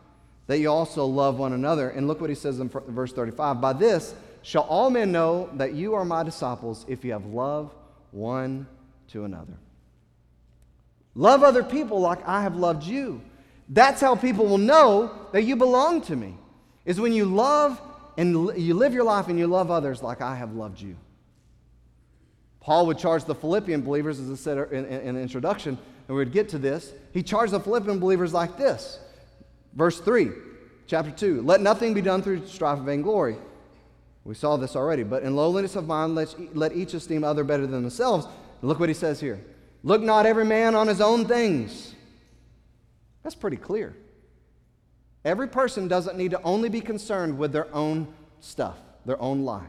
[0.47, 1.89] that you also love one another.
[1.89, 5.73] And look what he says in verse 35 By this shall all men know that
[5.73, 7.71] you are my disciples if you have love
[8.11, 8.67] one
[9.09, 9.53] to another.
[11.15, 13.21] Love other people like I have loved you.
[13.67, 16.35] That's how people will know that you belong to me,
[16.85, 17.81] is when you love
[18.17, 20.95] and you live your life and you love others like I have loved you.
[22.59, 25.77] Paul would charge the Philippian believers, as I said er, in, in, in the introduction,
[26.07, 26.93] and we would get to this.
[27.11, 28.99] He charged the Philippian believers like this.
[29.73, 30.29] Verse 3,
[30.85, 33.37] chapter 2 Let nothing be done through strife of vainglory.
[34.23, 37.65] We saw this already, but in lowliness of mind, let, let each esteem other better
[37.65, 38.27] than themselves.
[38.61, 39.43] look what he says here
[39.83, 41.95] Look not every man on his own things.
[43.23, 43.95] That's pretty clear.
[45.23, 48.07] Every person doesn't need to only be concerned with their own
[48.39, 49.63] stuff, their own life.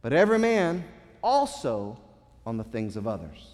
[0.00, 0.84] But every man
[1.22, 1.98] also
[2.46, 3.52] on the things of others,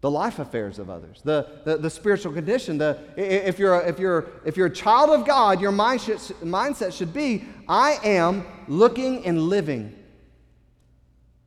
[0.00, 2.78] the life affairs of others, the, the, the spiritual condition.
[2.78, 6.92] The, if, you're a, if, you're, if you're a child of God, your mindset, mindset
[6.96, 9.94] should be I am looking and living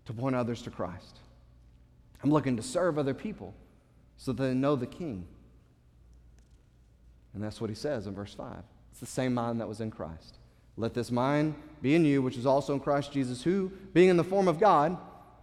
[0.05, 1.19] to point others to Christ.
[2.23, 3.55] I'm looking to serve other people
[4.17, 5.25] so that they know the King.
[7.33, 8.57] And that's what he says in verse 5.
[8.91, 10.37] It's the same mind that was in Christ.
[10.77, 14.17] Let this mind be in you, which is also in Christ Jesus, who, being in
[14.17, 14.97] the form of God,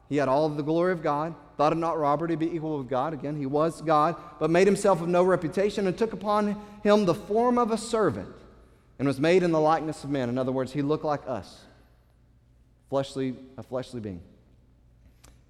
[0.08, 2.88] he had all the glory of God, thought it not robbery to be equal with
[2.88, 3.12] God.
[3.12, 7.14] Again, he was God, but made himself of no reputation and took upon him the
[7.14, 8.34] form of a servant
[8.98, 10.28] and was made in the likeness of men.
[10.28, 11.60] In other words, he looked like us.
[12.88, 14.20] fleshly, a fleshly being.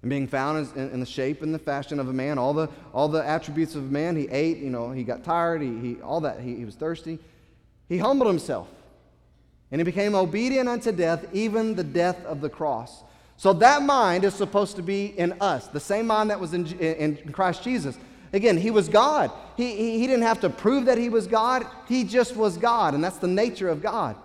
[0.01, 2.69] And being found in, in, the shape and the fashion of a man, all the,
[2.93, 6.01] all the attributes of a man, he ate, you know, he got tired, he, he
[6.01, 7.19] all that, he, he was thirsty.
[7.89, 8.69] He humbled himself
[9.71, 13.03] and he became obedient unto death, even the death of the cross.
[13.37, 16.67] So that mind is supposed to be in us, the same mind that was in,
[16.79, 17.97] in Christ Jesus.
[18.33, 19.31] Again, he was God.
[19.57, 22.93] He, he, he didn't have to prove that he was God, he just was God,
[22.93, 24.15] and that's the nature of God.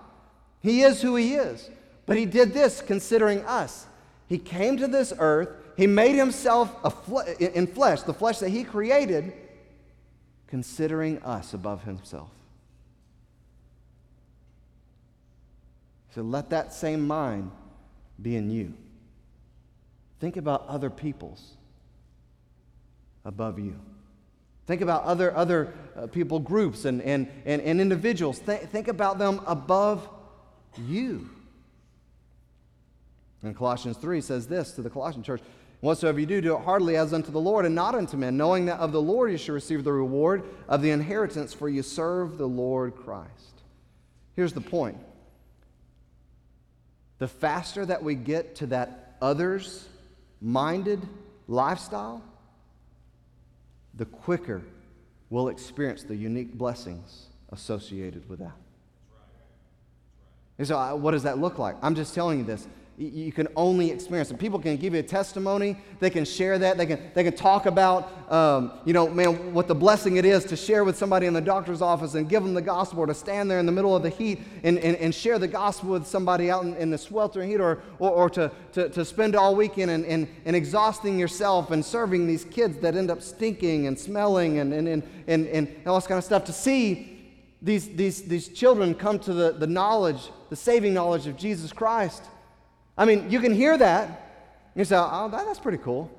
[0.60, 1.70] He is who he is.
[2.06, 3.86] But he did this considering us.
[4.28, 8.64] He came to this earth, he made himself fle- in flesh, the flesh that he
[8.64, 9.32] created,
[10.46, 12.30] considering us above himself.
[16.14, 17.50] So let that same mind
[18.22, 18.74] be in you.
[20.20, 21.56] Think about other people's
[23.24, 23.78] above you.
[24.66, 28.38] Think about other, other uh, people groups and, and, and, and individuals.
[28.38, 30.08] Th- think about them above
[30.78, 31.28] you.
[33.42, 35.42] And Colossians 3 says this to the Colossian church
[35.84, 38.64] Whatsoever you do, do it heartily as unto the Lord and not unto men, knowing
[38.64, 42.38] that of the Lord you shall receive the reward of the inheritance, for you serve
[42.38, 43.60] the Lord Christ.
[44.34, 44.96] Here's the point
[47.18, 49.86] the faster that we get to that others
[50.40, 51.06] minded
[51.48, 52.22] lifestyle,
[53.92, 54.62] the quicker
[55.28, 58.56] we'll experience the unique blessings associated with that.
[60.56, 61.76] And so, uh, what does that look like?
[61.82, 62.66] I'm just telling you this
[62.96, 64.38] you can only experience it.
[64.38, 65.76] People can give you a testimony.
[65.98, 66.76] They can share that.
[66.76, 70.44] They can, they can talk about, um, you know, man, what the blessing it is
[70.44, 73.14] to share with somebody in the doctor's office and give them the gospel or to
[73.14, 76.06] stand there in the middle of the heat and, and, and share the gospel with
[76.06, 79.56] somebody out in, in the sweltering heat or, or, or to, to, to spend all
[79.56, 83.98] weekend and, and, and exhausting yourself and serving these kids that end up stinking and
[83.98, 86.44] smelling and, and, and, and, and all this kind of stuff.
[86.44, 87.10] To see
[87.60, 92.22] these, these, these children come to the, the knowledge, the saving knowledge of Jesus Christ
[92.96, 94.20] I mean, you can hear that.
[94.74, 96.10] You say, oh, that's pretty cool.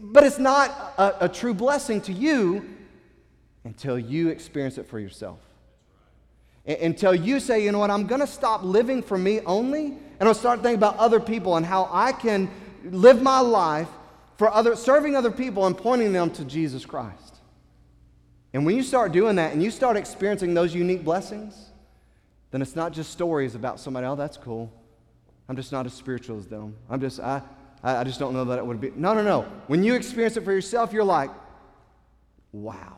[0.00, 2.64] But it's not a, a true blessing to you
[3.64, 5.38] until you experience it for yourself.
[6.64, 10.28] Until you say, you know what, I'm going to stop living for me only, and
[10.28, 12.50] I'll start thinking about other people and how I can
[12.84, 13.88] live my life
[14.36, 17.36] for other, serving other people and pointing them to Jesus Christ.
[18.52, 21.70] And when you start doing that and you start experiencing those unique blessings,
[22.50, 24.72] then it's not just stories about somebody, oh, that's cool.
[25.52, 26.74] I'm just not as spiritual as them.
[26.88, 27.42] I'm just, I,
[27.82, 28.90] I just don't know that it would be.
[28.96, 29.42] No, no, no.
[29.66, 31.28] When you experience it for yourself, you're like,
[32.52, 32.96] wow.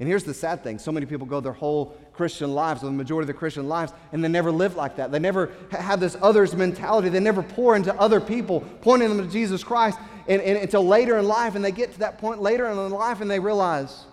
[0.00, 2.92] And here's the sad thing so many people go their whole Christian lives, or the
[2.92, 5.12] majority of their Christian lives, and they never live like that.
[5.12, 7.10] They never have this others mentality.
[7.10, 11.16] They never pour into other people, pointing them to Jesus Christ and, and, until later
[11.16, 11.54] in life.
[11.54, 14.04] And they get to that point later in life and they realize,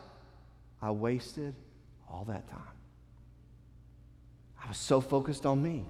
[0.84, 1.56] I wasted
[2.08, 2.62] all that time.
[4.64, 5.88] I was so focused on me.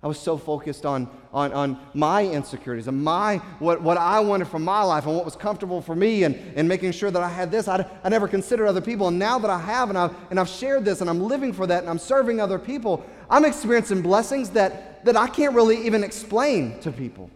[0.00, 4.46] I was so focused on, on, on my insecurities and my, what, what I wanted
[4.46, 7.28] from my life and what was comfortable for me and, and making sure that I
[7.28, 7.66] had this.
[7.66, 9.08] I, I never considered other people.
[9.08, 11.66] And now that I have and I've, and I've shared this and I'm living for
[11.66, 16.04] that and I'm serving other people, I'm experiencing blessings that, that I can't really even
[16.04, 17.28] explain to people.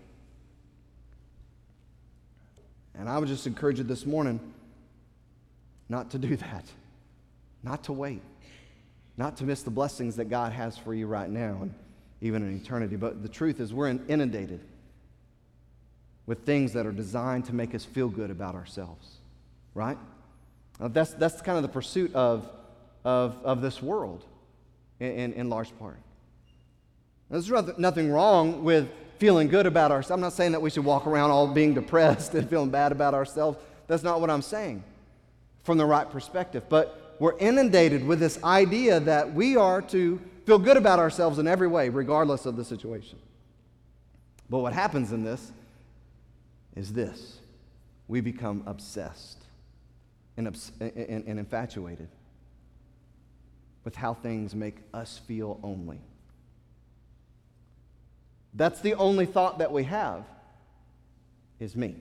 [2.94, 4.38] And I would just encourage you this morning
[5.88, 6.64] not to do that,
[7.64, 8.22] not to wait,
[9.16, 11.58] not to miss the blessings that God has for you right now.
[11.62, 11.74] And,
[12.22, 12.96] even in eternity.
[12.96, 14.60] But the truth is, we're inundated
[16.24, 19.16] with things that are designed to make us feel good about ourselves,
[19.74, 19.98] right?
[20.78, 22.48] That's, that's kind of the pursuit of,
[23.04, 24.24] of, of this world
[25.00, 25.98] in, in large part.
[27.28, 30.12] There's nothing wrong with feeling good about ourselves.
[30.12, 33.14] I'm not saying that we should walk around all being depressed and feeling bad about
[33.14, 33.58] ourselves.
[33.88, 34.84] That's not what I'm saying
[35.64, 36.64] from the right perspective.
[36.68, 41.46] But we're inundated with this idea that we are to feel good about ourselves in
[41.46, 43.18] every way, regardless of the situation.
[44.50, 45.52] But what happens in this
[46.76, 47.38] is this
[48.08, 49.38] we become obsessed
[50.36, 52.08] and, obs- and, and infatuated
[53.84, 56.00] with how things make us feel only.
[58.54, 60.24] That's the only thought that we have
[61.58, 61.96] is me,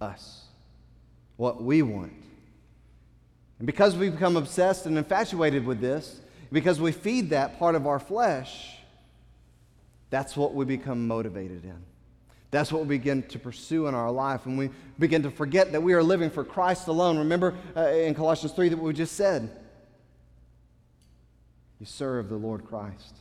[0.00, 0.44] us,
[1.36, 2.12] what we want.
[3.58, 6.20] And because we become obsessed and infatuated with this,
[6.52, 8.76] because we feed that part of our flesh,
[10.10, 11.84] that's what we become motivated in.
[12.50, 14.46] That's what we begin to pursue in our life.
[14.46, 17.18] And we begin to forget that we are living for Christ alone.
[17.18, 19.50] Remember uh, in Colossians 3 that we just said,
[21.78, 23.16] you serve the Lord Christ.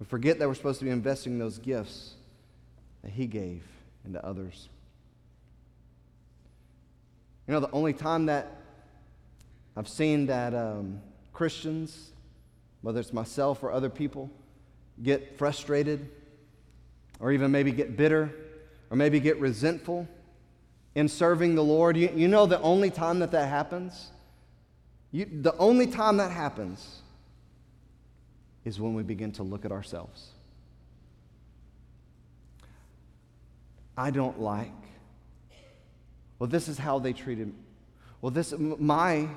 [0.00, 2.14] We forget that we're supposed to be investing those gifts
[3.02, 3.62] that He gave
[4.04, 4.68] into others.
[7.46, 8.62] You know, the only time that
[9.76, 11.00] I've seen that um,
[11.32, 12.11] Christians
[12.82, 14.30] whether it's myself or other people,
[15.02, 16.08] get frustrated
[17.18, 18.34] or even maybe get bitter,
[18.90, 20.08] or maybe get resentful
[20.94, 21.96] in serving the Lord.
[21.96, 24.10] You, you know the only time that that happens?
[25.12, 27.00] You, the only time that happens
[28.64, 30.30] is when we begin to look at ourselves.
[33.96, 34.70] I don't like.
[36.38, 37.54] Well, this is how they treated me.
[38.20, 39.28] Well, this my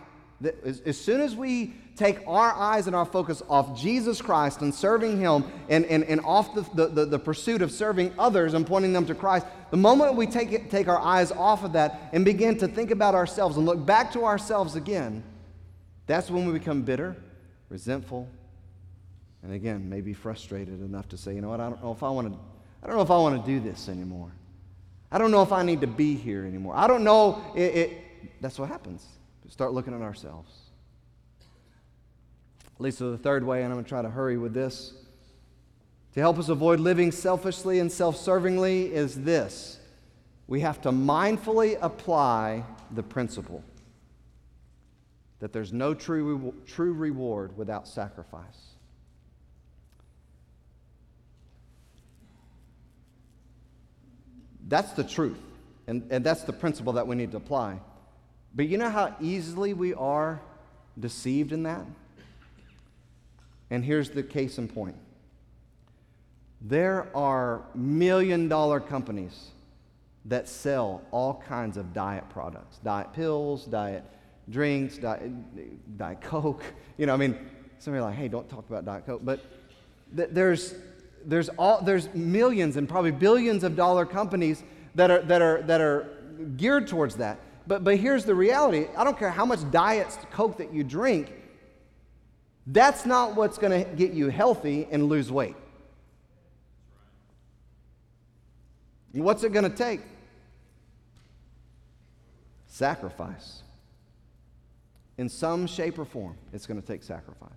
[0.44, 5.20] as, soon as we take our eyes and our focus off Jesus Christ and serving
[5.20, 9.06] Him and, and, and off the, the, the, pursuit of serving others and pointing them
[9.06, 12.58] to Christ, the moment we take, it, take our eyes off of that and begin
[12.58, 15.24] to think about ourselves and look back to ourselves again,
[16.06, 17.16] that's when we become bitter,
[17.70, 18.28] resentful,
[19.42, 22.10] and again, maybe frustrated enough to say, you know what, I don't know if I
[22.10, 22.40] want to,
[22.84, 24.32] I don't know if I want to do this anymore.
[25.12, 26.76] I don't know if I need to be here anymore.
[26.76, 27.42] I don't know.
[27.56, 29.06] It, it, that's what happens.
[29.50, 30.52] Start looking at ourselves.
[32.76, 34.94] At least the third way, and I'm going to try to hurry with this.
[36.14, 39.80] To help us avoid living selfishly and self servingly is this
[40.48, 43.64] we have to mindfully apply the principle
[45.40, 48.76] that there's no true, true reward without sacrifice.
[54.68, 55.38] That's the truth.
[55.88, 57.80] And, and that's the principle that we need to apply.
[58.56, 60.42] But you know how easily we are
[61.00, 61.86] deceived in that?
[63.70, 64.96] And here's the case in point
[66.62, 69.52] there are million dollar companies
[70.26, 74.04] that sell all kinds of diet products diet pills, diet
[74.50, 75.32] drinks, diet,
[75.98, 76.64] diet Coke.
[76.98, 77.38] You know, I mean,
[77.80, 79.20] somebody like, hey, don't talk about Diet Coke.
[79.22, 79.42] But
[80.16, 80.76] th- there's,
[81.26, 84.64] there's, all, there's millions and probably billions of dollar companies
[84.96, 86.08] that are, that are, that are
[86.56, 87.38] geared towards that.
[87.68, 91.32] But, but here's the reality I don't care how much diet Coke that you drink,
[92.68, 95.56] that's not what's going to get you healthy and lose weight.
[99.14, 100.02] What's it going to take?
[102.68, 103.62] Sacrifice.
[105.18, 107.50] In some shape or form, it's going to take sacrifice.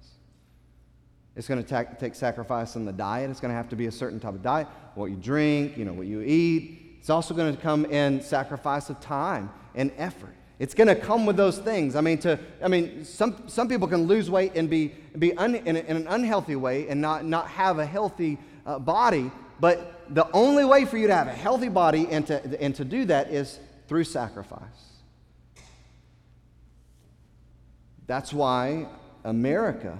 [1.35, 3.31] It's going to ta- take sacrifice in the diet.
[3.31, 5.85] It's going to have to be a certain type of diet, what you drink, you
[5.85, 10.35] know, what you eat, it's also going to come in sacrifice of time and effort.
[10.59, 11.95] It's going to come with those things.
[11.95, 14.89] I mean, to, I mean some, some people can lose weight and be,
[15.19, 18.79] be un, in, a, in, an unhealthy way and not, not have a healthy uh,
[18.79, 19.31] body.
[19.61, 22.85] But the only way for you to have a healthy body and to, and to
[22.85, 24.61] do that is through sacrifice.
[28.07, 28.89] That's why
[29.25, 29.97] America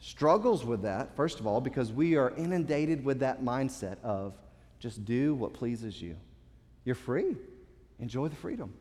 [0.00, 4.34] struggles with that, first of all, because we are inundated with that mindset of
[4.78, 6.16] just do what pleases you.
[6.84, 7.36] You're free.
[7.98, 8.72] Enjoy the freedom.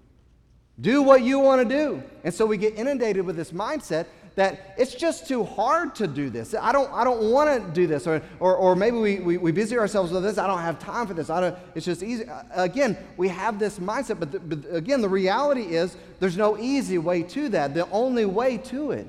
[0.82, 2.04] Do what you want to do.
[2.24, 6.32] And so we get inundated with this mindset that it's just too hard to do
[6.32, 6.56] this.
[6.60, 8.08] I don't, I don't want to do this.
[8.08, 10.40] Or, or, or maybe we, we, we, busy ourselves with this.
[10.40, 11.30] I don't have time for this.
[11.30, 12.26] I don't, it's just easy.
[12.28, 14.20] Uh, again, we have this mindset.
[14.20, 17.76] But, the, but again, the reality is there's no easy way to that.
[17.76, 19.08] The only way to it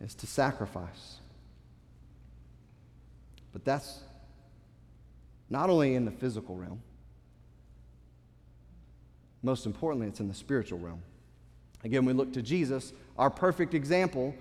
[0.00, 1.16] is to sacrifice.
[3.54, 4.00] But that's
[5.50, 6.82] not only in the physical realm,
[9.42, 11.02] most importantly, it's in the spiritual realm.
[11.84, 14.34] Again, we look to Jesus, our perfect example,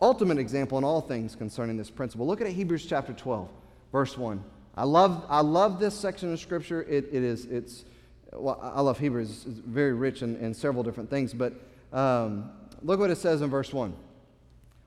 [0.00, 2.26] ultimate example in all things concerning this principle.
[2.26, 3.48] Look at Hebrews chapter 12,
[3.92, 4.42] verse 1.
[4.76, 6.82] I love, I love this section of Scripture.
[6.82, 7.84] It, it is, it's,
[8.32, 9.30] well, I love Hebrews.
[9.30, 11.32] It's very rich in, in several different things.
[11.32, 11.52] But
[11.92, 12.50] um,
[12.82, 13.94] look what it says in verse 1.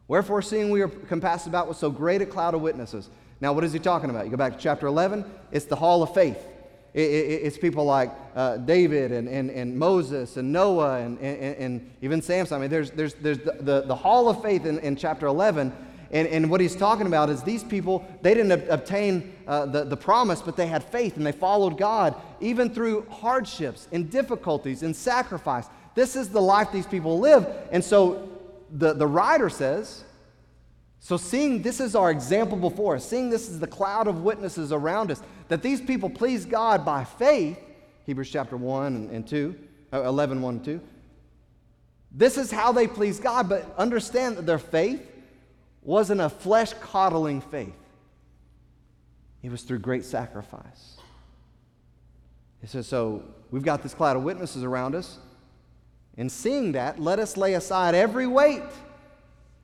[0.10, 3.10] Wherefore, seeing we are compassed about with so great a cloud of witnesses,
[3.40, 4.26] now, what is he talking about?
[4.26, 6.44] You go back to chapter 11, it's the hall of faith.
[6.94, 11.56] It, it, it's people like uh, David and, and, and Moses and Noah and, and,
[11.58, 12.58] and, even Samson.
[12.58, 15.72] I mean, there's, there's, there's the, the, the hall of faith in, in chapter 11.
[16.10, 19.98] And, and what he's talking about is these people, they didn't obtain uh, the, the
[19.98, 24.96] promise, but they had faith and they followed God even through hardships and difficulties and
[24.96, 25.68] sacrifice.
[25.94, 27.46] This is the life these people live.
[27.72, 28.30] And so
[28.72, 30.04] the, the writer says,
[31.00, 34.72] so, seeing this is our example before us, seeing this is the cloud of witnesses
[34.72, 37.60] around us, that these people please God by faith,
[38.06, 39.56] Hebrews chapter 1 and, and 2,
[39.94, 40.82] uh, 11, 1 and 2.
[42.12, 45.06] This is how they please God, but understand that their faith
[45.84, 47.76] wasn't a flesh coddling faith,
[49.44, 50.98] it was through great sacrifice.
[52.60, 55.20] He says, So we've got this cloud of witnesses around us,
[56.18, 58.64] and seeing that, let us lay aside every weight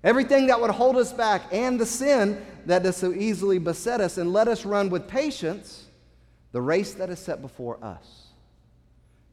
[0.04, 4.18] Everything that would hold us back and the sin that does so easily beset us,
[4.18, 5.86] and let us run with patience
[6.52, 8.28] the race that is set before us.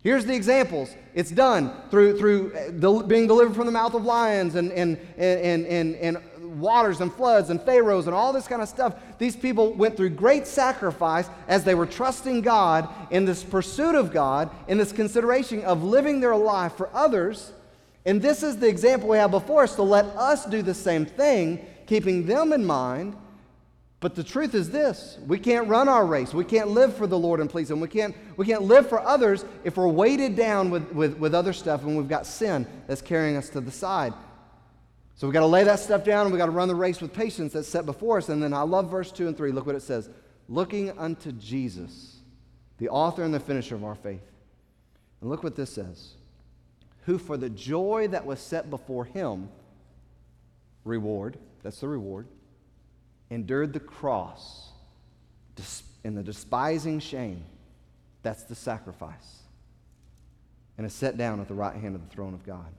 [0.02, 0.94] Here's the examples.
[1.14, 5.66] It's done through, through uh, being delivered from the mouth of lions and, and, and,
[5.66, 8.94] and, and waters and floods and pharaohs and all this kind of stuff.
[9.18, 14.10] These people went through great sacrifice as they were trusting God in this pursuit of
[14.10, 17.52] God, in this consideration of living their life for others.
[18.05, 21.05] And this is the example we have before us to let us do the same
[21.05, 23.16] thing, keeping them in mind.
[24.01, 26.32] But the truth is this we can't run our race.
[26.32, 27.80] We can't live for the Lord and please Him.
[27.80, 31.53] We can't, we can't live for others if we're weighted down with, with, with other
[31.53, 34.14] stuff and we've got sin that's carrying us to the side.
[35.16, 37.03] So we've got to lay that stuff down and we've got to run the race
[37.03, 38.30] with patience that's set before us.
[38.30, 39.53] And then I love verse 2 and 3.
[39.53, 40.09] Look what it says
[40.48, 42.16] looking unto Jesus,
[42.78, 44.22] the author and the finisher of our faith.
[45.20, 46.14] And look what this says
[47.03, 49.48] who for the joy that was set before him,
[50.84, 52.26] reward, that's the reward,
[53.30, 54.68] endured the cross
[56.05, 57.44] and the despising shame,
[58.22, 59.42] that's the sacrifice,
[60.78, 62.72] and is set down at the right hand of the throne of God.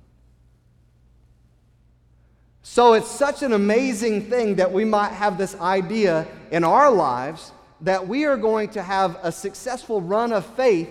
[2.64, 7.52] So it's such an amazing thing that we might have this idea in our lives
[7.82, 10.90] that we are going to have a successful run of faith,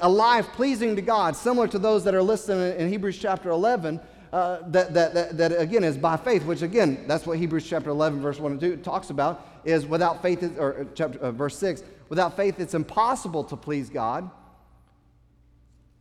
[0.00, 4.00] a life pleasing to God, similar to those that are listed in Hebrews chapter 11.
[4.32, 7.90] Uh, that, that, that, that, again is by faith, which again, that's what Hebrews chapter
[7.90, 11.58] 11, verse 1 and 2 talks about, is without faith, or uh, chapter, uh, verse
[11.58, 14.30] 6, without faith, it's impossible to please God.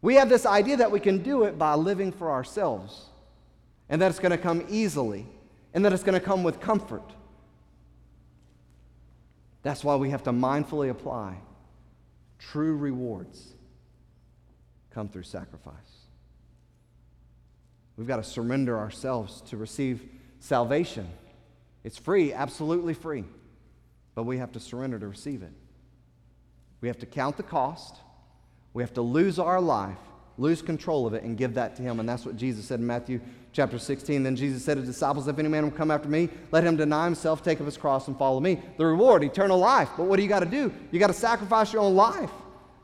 [0.03, 3.09] We have this idea that we can do it by living for ourselves
[3.89, 5.25] and that it's going to come easily,
[5.73, 7.03] and that it's going to come with comfort.
[9.63, 11.37] That's why we have to mindfully apply
[12.37, 13.55] true rewards
[14.93, 15.75] come through sacrifice.
[17.97, 20.03] We've got to surrender ourselves to receive
[20.39, 21.09] salvation.
[21.83, 23.25] It's free, absolutely free,
[24.15, 25.51] but we have to surrender to receive it.
[26.81, 27.97] We have to count the cost.
[28.73, 29.97] We have to lose our life,
[30.37, 31.99] lose control of it, and give that to Him.
[31.99, 33.19] And that's what Jesus said in Matthew
[33.51, 34.23] chapter 16.
[34.23, 36.77] Then Jesus said to his disciples, If any man will come after me, let him
[36.77, 38.61] deny himself, take up his cross, and follow me.
[38.77, 39.89] The reward, eternal life.
[39.97, 40.71] But what do you got to do?
[40.91, 42.31] You got to sacrifice your own life.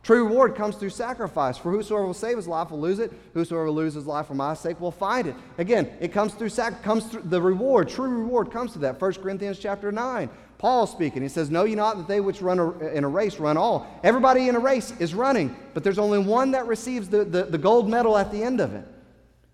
[0.05, 1.57] True reward comes through sacrifice.
[1.57, 3.11] For whosoever will save his life will lose it.
[3.33, 5.35] Whosoever loses his life for my sake will find it.
[5.57, 7.89] Again, it comes through sac- comes through the reward.
[7.89, 9.01] True reward comes to that.
[9.01, 10.29] 1 Corinthians chapter 9.
[10.59, 11.23] Paul speaking.
[11.23, 13.87] He says, Know ye not that they which run a, in a race run all?
[14.03, 17.57] Everybody in a race is running, but there's only one that receives the, the, the
[17.57, 18.85] gold medal at the end of it.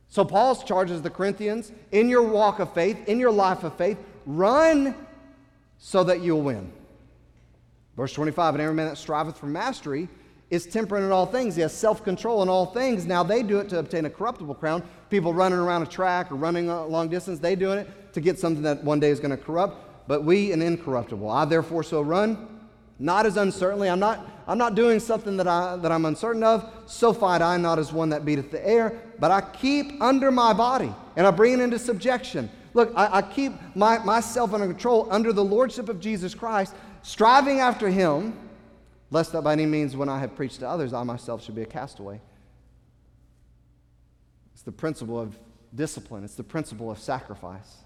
[0.10, 3.98] So Paul charges the Corinthians in your walk of faith, in your life of faith,
[4.26, 4.96] run
[5.78, 6.74] so that you'll win.
[7.96, 10.10] Verse 25, and every man that striveth for mastery
[10.52, 11.56] is temperate in all things.
[11.56, 13.08] He has self control in all things.
[13.08, 14.84] Now they do it to obtain a corruptible crown.
[15.10, 18.38] People running around a track or running a long distance, they doing it to get
[18.38, 20.08] something that one day is going to corrupt.
[20.08, 21.30] But we an incorruptible.
[21.30, 22.60] I therefore so run,
[23.00, 23.90] not as uncertainly.
[23.90, 26.70] I'm not, I'm not doing something that, I, that I'm uncertain of.
[26.86, 30.52] So fight I not as one that beateth the air, but I keep under my
[30.52, 32.50] body and I bring it into subjection.
[32.74, 37.62] Look, I, I keep my, myself under control under the lordship of Jesus Christ, striving
[37.62, 38.34] after him,
[39.12, 41.62] lest that by any means when I have preached to others, I myself should be
[41.62, 42.20] a castaway.
[44.54, 45.38] It's the principle of
[45.76, 47.78] discipline, it's the principle of sacrifice.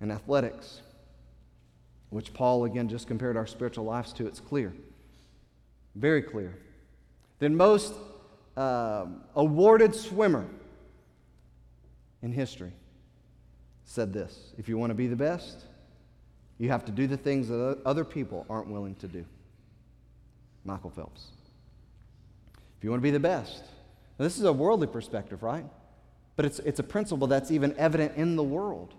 [0.00, 0.80] And athletics,
[2.10, 4.74] which Paul again just compared our spiritual lives to, it's clear,
[5.94, 6.54] very clear.
[7.38, 7.94] Then most
[8.56, 10.46] uh, awarded swimmer
[12.22, 12.72] in history
[13.84, 15.64] said this If you want to be the best,
[16.58, 19.24] you have to do the things that other people aren't willing to do.
[20.64, 21.26] Michael Phelps.
[22.78, 23.62] If you want to be the best,
[24.18, 25.64] now this is a worldly perspective, right?
[26.36, 28.94] But it's, it's a principle that's even evident in the world.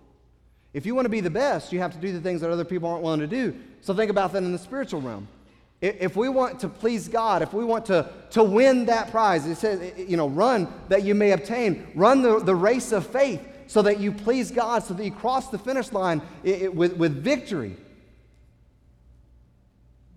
[0.72, 2.64] If you want to be the best, you have to do the things that other
[2.64, 3.54] people aren't willing to do.
[3.80, 5.28] So think about that in the spiritual realm.
[5.80, 9.56] If we want to please God, if we want to, to win that prize, it
[9.56, 13.82] says, you know, run that you may obtain, run the, the race of faith so
[13.82, 17.22] that you please God, so that you cross the finish line it, it, with, with
[17.22, 17.76] victory.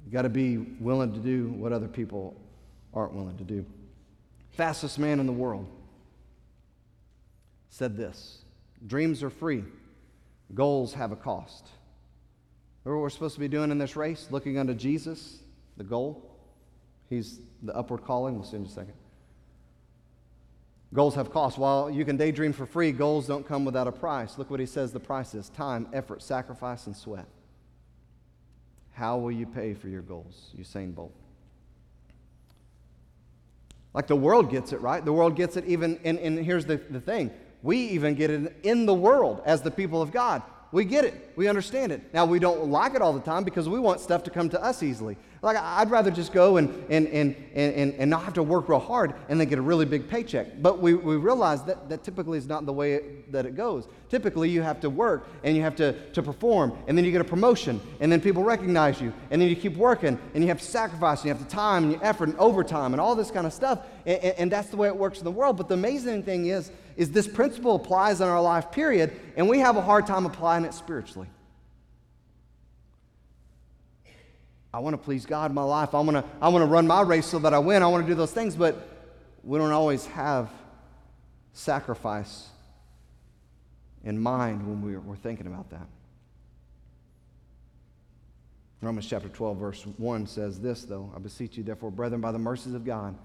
[0.05, 2.35] You got to be willing to do what other people
[2.93, 3.65] aren't willing to do.
[4.51, 5.67] Fastest man in the world
[7.69, 8.39] said this
[8.87, 9.63] Dreams are free
[10.53, 11.67] Goals have a cost.
[12.83, 14.27] Remember what we're supposed to be doing in this race?
[14.31, 15.39] Looking unto Jesus,
[15.77, 16.29] the goal.
[17.09, 18.35] He's the upward calling.
[18.35, 18.93] We'll see in a second.
[20.93, 21.57] Goals have cost.
[21.57, 24.37] While you can daydream for free, goals don't come without a price.
[24.37, 27.27] Look what he says the price is time, effort, sacrifice, and sweat.
[28.91, 30.51] How will you pay for your goals?
[30.57, 31.15] Usain Bolt.
[33.93, 35.03] Like the world gets it, right?
[35.03, 37.31] The world gets it even, and, and here's the, the thing
[37.63, 40.41] we even get it in the world as the people of God.
[40.71, 41.33] We get it.
[41.35, 42.01] We understand it.
[42.13, 44.63] Now, we don't like it all the time because we want stuff to come to
[44.63, 45.17] us easily.
[45.41, 48.79] Like, I'd rather just go and, and, and, and, and not have to work real
[48.79, 50.61] hard and then get a really big paycheck.
[50.61, 53.87] But we, we realize that that typically is not the way it, that it goes.
[54.07, 57.21] Typically, you have to work and you have to, to perform, and then you get
[57.21, 60.59] a promotion, and then people recognize you, and then you keep working, and you have
[60.59, 63.47] to sacrifice, and you have to time and effort and overtime and all this kind
[63.47, 63.79] of stuff.
[64.05, 65.57] And, and, and that's the way it works in the world.
[65.57, 69.59] But the amazing thing is, is this principle applies in our life, period, and we
[69.59, 71.27] have a hard time applying it spiritually.
[74.73, 75.93] I want to please God in my life.
[75.93, 77.83] I want to, I want to run my race so that I win.
[77.83, 78.87] I want to do those things, but
[79.43, 80.49] we don't always have
[81.53, 82.47] sacrifice
[84.03, 85.87] in mind when we're, we're thinking about that.
[88.81, 92.39] Romans chapter 12, verse 1 says this, though I beseech you, therefore, brethren, by the
[92.39, 93.15] mercies of God,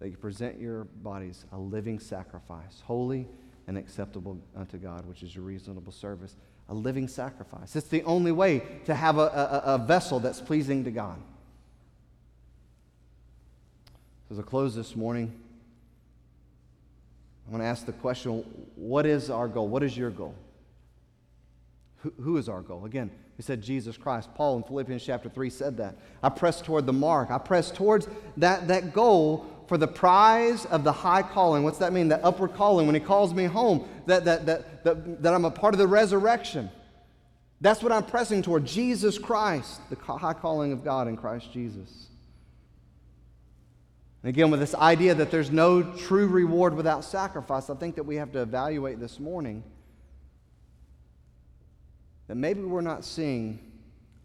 [0.00, 3.28] that you present your bodies a living sacrifice, holy
[3.66, 6.36] and acceptable unto God, which is your reasonable service
[6.68, 7.74] a living sacrifice.
[7.76, 11.18] It's the only way to have a, a, a vessel that's pleasing to God.
[14.30, 15.32] As I close this morning,
[17.46, 18.44] I want to ask the question
[18.76, 19.66] what is our goal?
[19.68, 20.34] What is your goal?
[21.98, 22.84] Who, who is our goal?
[22.84, 24.28] Again, we said Jesus Christ.
[24.34, 25.96] Paul in Philippians chapter 3 said that.
[26.22, 27.30] I press toward the mark.
[27.30, 31.62] I press towards that, that goal for the prize of the high calling.
[31.62, 32.08] What's that mean?
[32.08, 32.86] That upward calling.
[32.86, 35.86] When he calls me home, that, that, that, that, that I'm a part of the
[35.86, 36.70] resurrection.
[37.60, 42.06] That's what I'm pressing toward Jesus Christ, the high calling of God in Christ Jesus.
[44.22, 48.04] And again, with this idea that there's no true reward without sacrifice, I think that
[48.04, 49.62] we have to evaluate this morning
[52.26, 53.58] that maybe we're not seeing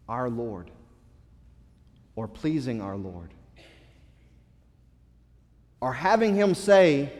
[0.08, 0.70] our Lord
[2.16, 3.30] or pleasing our Lord
[5.84, 7.12] or having him say,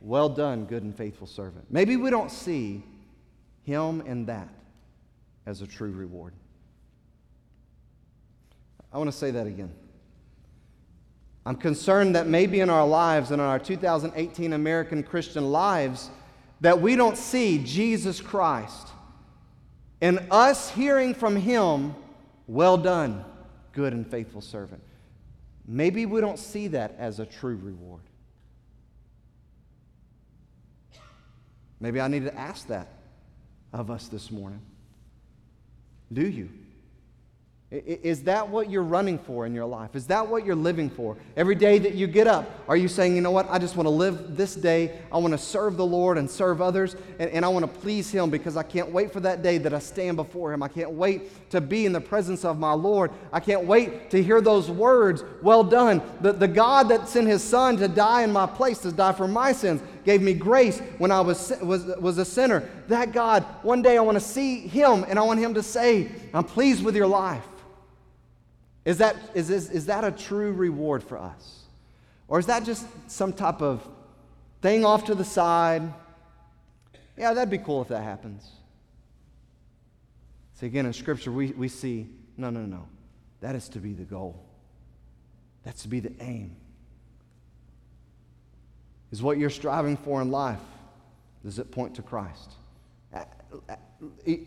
[0.00, 1.66] Well done, good and faithful servant.
[1.68, 2.84] Maybe we don't see
[3.64, 4.48] him in that
[5.46, 6.32] as a true reward.
[8.92, 9.74] I want to say that again.
[11.44, 16.08] I'm concerned that maybe in our lives and in our 2018 American Christian lives,
[16.60, 18.90] that we don't see Jesus Christ
[20.00, 21.96] and us hearing from him,
[22.46, 23.24] well done,
[23.72, 24.84] good and faithful servant.
[25.66, 28.02] Maybe we don't see that as a true reward.
[31.80, 32.88] Maybe I need to ask that
[33.72, 34.60] of us this morning.
[36.12, 36.50] Do you?
[37.70, 39.96] Is that what you're running for in your life?
[39.96, 41.16] Is that what you're living for?
[41.36, 43.86] Every day that you get up, are you saying, you know what, I just want
[43.86, 45.00] to live this day.
[45.10, 48.10] I want to serve the Lord and serve others, and, and I want to please
[48.10, 50.62] Him because I can't wait for that day that I stand before Him.
[50.62, 53.10] I can't wait to be in the presence of my Lord.
[53.32, 56.00] I can't wait to hear those words, well done.
[56.20, 59.26] The, the God that sent His Son to die in my place, to die for
[59.26, 62.68] my sins, gave me grace when I was, was, was a sinner.
[62.88, 66.10] That God, one day I want to see Him and I want Him to say,
[66.32, 67.44] I'm pleased with your life.
[68.84, 71.62] Is that, is, is, is that a true reward for us?
[72.28, 73.86] Or is that just some type of
[74.60, 75.82] thing off to the side?
[77.16, 78.46] Yeah, that'd be cool if that happens.
[80.54, 82.88] See, again, in Scripture, we, we see no, no, no.
[83.40, 84.44] That is to be the goal,
[85.62, 86.56] that's to be the aim.
[89.14, 90.58] Is what you're striving for in life,
[91.44, 92.50] does it point to Christ?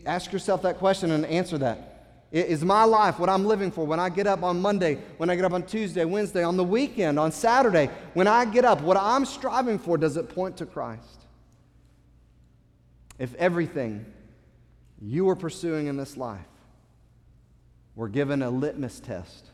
[0.04, 2.26] Ask yourself that question and answer that.
[2.32, 5.36] Is my life what I'm living for when I get up on Monday, when I
[5.36, 8.98] get up on Tuesday, Wednesday, on the weekend, on Saturday, when I get up, what
[8.98, 11.22] I'm striving for, does it point to Christ?
[13.18, 14.04] If everything
[15.00, 16.44] you are pursuing in this life
[17.96, 19.46] were given a litmus test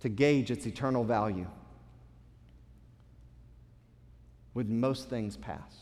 [0.00, 1.46] to gauge its eternal value,
[4.56, 5.76] would most things pass?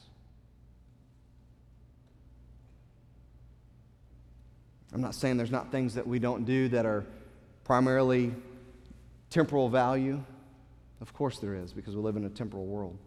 [4.92, 7.06] I'm not saying there's not things that we don't do that are
[7.62, 8.34] primarily
[9.30, 10.20] temporal value.
[11.00, 12.98] Of course there is, because we live in a temporal world.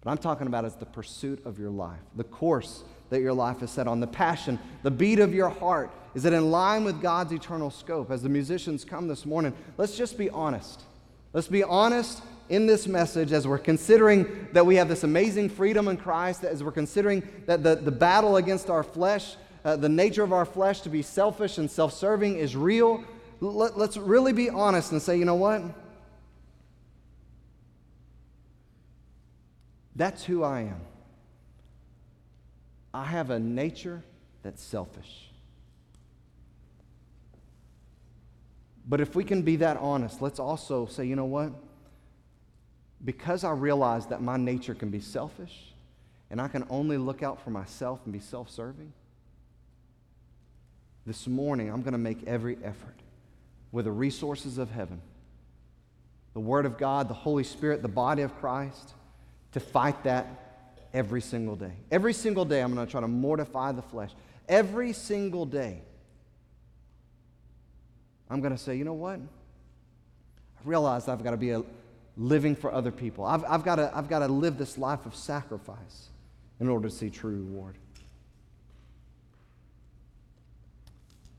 [0.00, 3.64] But I'm talking about is the pursuit of your life, the course that your life
[3.64, 5.90] is set on, the passion, the beat of your heart.
[6.14, 8.12] Is it in line with God's eternal scope?
[8.12, 10.82] As the musicians come this morning, let's just be honest.
[11.32, 15.88] Let's be honest in this message as we're considering that we have this amazing freedom
[15.88, 20.22] in Christ, as we're considering that the, the battle against our flesh uh, the nature
[20.22, 23.04] of our flesh to be selfish and self serving is real,
[23.40, 25.62] let, let's really be honest and say, you know what?
[29.96, 30.80] That's who I am.
[32.94, 34.02] I have a nature
[34.42, 35.30] that's selfish.
[38.88, 41.52] But if we can be that honest, let's also say, you know what?
[43.04, 45.72] Because I realize that my nature can be selfish
[46.30, 48.92] and I can only look out for myself and be self serving,
[51.06, 52.94] this morning, I'm going to make every effort
[53.72, 55.00] with the resources of heaven,
[56.34, 58.94] the Word of God, the Holy Spirit, the body of Christ,
[59.52, 61.72] to fight that every single day.
[61.90, 64.10] Every single day, I'm going to try to mortify the flesh.
[64.48, 65.82] Every single day,
[68.28, 69.18] I'm going to say, you know what?
[69.18, 71.62] I realize I've got to be a,
[72.20, 73.24] living for other people.
[73.24, 76.08] I've, I've, got to, I've to live this life of sacrifice
[76.60, 77.76] in order to see true reward.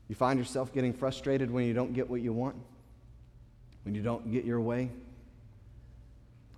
[0.08, 2.56] You find yourself getting frustrated when you don't get what you want,
[3.84, 4.90] when you don't get your way.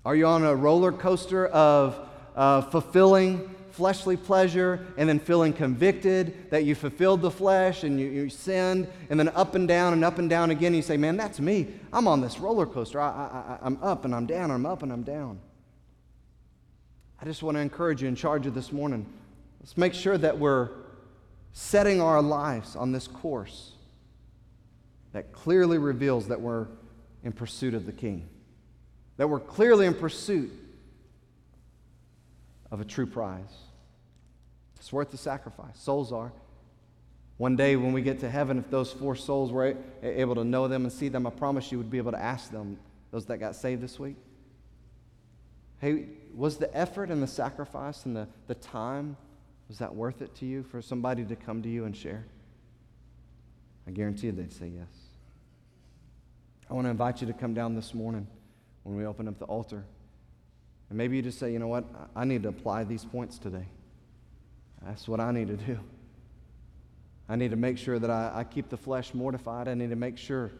[0.07, 6.51] Are you on a roller coaster of uh, fulfilling fleshly pleasure and then feeling convicted
[6.51, 10.05] that you fulfilled the flesh and you, you sinned, and then up and down and
[10.05, 10.69] up and down again.
[10.69, 11.67] And you say, Man, that's me.
[11.93, 13.01] I'm on this roller coaster.
[13.01, 15.41] I, I, I'm up and I'm down, I'm up and I'm down.
[17.21, 19.07] I just want to encourage you in charge of this morning.
[19.61, 20.71] Let's make sure that we're
[21.53, 23.73] setting our lives on this course
[25.13, 26.67] that clearly reveals that we're
[27.25, 28.29] in pursuit of the King,
[29.17, 30.53] that we're clearly in pursuit
[32.71, 33.64] of a true prize.
[34.85, 35.79] It's worth the sacrifice.
[35.79, 36.31] Souls are.
[37.39, 40.69] One day when we get to heaven, if those four souls were able to know
[40.69, 42.79] them and see them, I promise you would be able to ask them,
[43.11, 44.17] those that got saved this week,
[45.81, 49.17] hey, was the effort and the sacrifice and the, the time,
[49.69, 52.27] was that worth it to you for somebody to come to you and share?
[53.87, 54.91] I guarantee you they'd say yes.
[56.69, 58.27] I want to invite you to come down this morning
[58.83, 59.83] when we open up the altar.
[60.91, 63.65] And maybe you just say, you know what, I need to apply these points today.
[64.85, 65.79] That's what I need to do.
[67.29, 69.67] I need to make sure that I, I keep the flesh mortified.
[69.67, 70.53] I need to make sure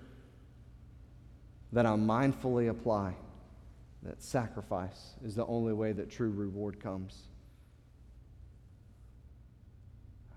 [1.73, 3.15] that I mindfully apply
[4.05, 7.23] that sacrifice is the only way that true reward comes.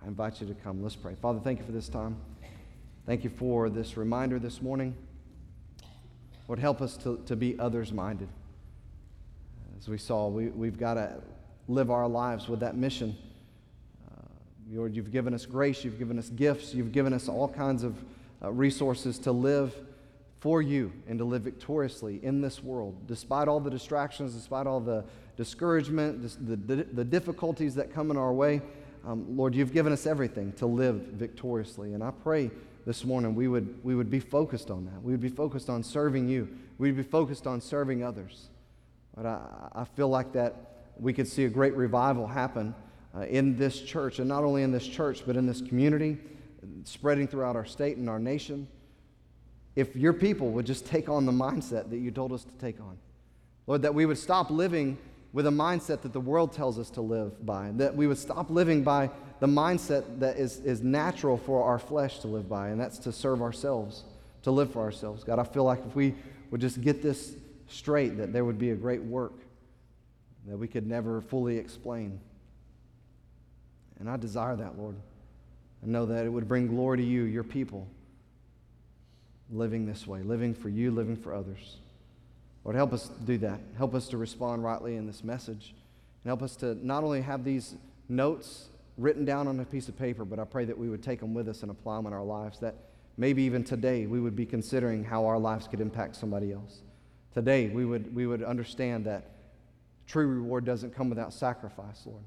[0.04, 0.82] I invite you to come.
[0.82, 1.16] Let's pray.
[1.16, 2.18] Father, thank you for this time.
[3.06, 4.96] Thank you for this reminder this morning.
[6.48, 8.30] Lord, help us to, to be others minded.
[9.78, 11.22] As we saw, we, we've got to
[11.68, 13.18] live our lives with that mission.
[14.72, 17.96] Lord, you've given us grace, you've given us gifts, you've given us all kinds of
[18.44, 19.74] uh, resources to live
[20.40, 24.80] for you and to live victoriously in this world, despite all the distractions, despite all
[24.80, 25.06] the
[25.38, 28.62] discouragement, the, the, the difficulties that come in our way.
[29.06, 31.94] Um, Lord, you've given us everything to live victoriously.
[31.94, 32.52] And I pray
[32.86, 35.02] this morning we would, we would be focused on that.
[35.02, 36.50] We would be focused on serving you.
[36.78, 38.50] We'd be focused on serving others.
[39.16, 39.40] But I,
[39.74, 40.56] I feel like that
[41.00, 42.76] we could see a great revival happen
[43.18, 46.18] uh, in this church, and not only in this church, but in this community,
[46.84, 48.68] spreading throughout our state and our nation.
[49.76, 52.80] If your people would just take on the mindset that you told us to take
[52.80, 52.98] on,
[53.66, 54.98] Lord, that we would stop living
[55.34, 58.50] with a mindset that the world tells us to live by, that we would stop
[58.50, 59.10] living by
[59.40, 63.12] the mindset that is, is natural for our flesh to live by, and that's to
[63.12, 64.04] serve ourselves,
[64.44, 65.24] to live for ourselves.
[65.24, 66.16] God, I feel like if we
[66.50, 67.36] would just get this
[67.68, 69.34] straight, that there would be a great work
[70.48, 72.20] that we could never fully explain.
[74.00, 74.96] And I desire that, Lord.
[75.84, 77.88] I know that it would bring glory to you, your people,
[79.52, 81.78] living this way, living for you, living for others.
[82.64, 83.60] Lord, help us do that.
[83.78, 85.74] Help us to respond rightly in this message.
[86.24, 87.76] And help us to not only have these
[88.10, 88.68] notes
[88.98, 91.34] written down on a piece of paper, but I pray that we would take them
[91.34, 92.60] with us and apply them in our lives.
[92.60, 92.76] That
[93.18, 96.82] maybe even today we would be considering how our lives could impact somebody else
[97.38, 99.30] today we would, we would understand that
[100.08, 102.24] true reward doesn't come without sacrifice, Lord.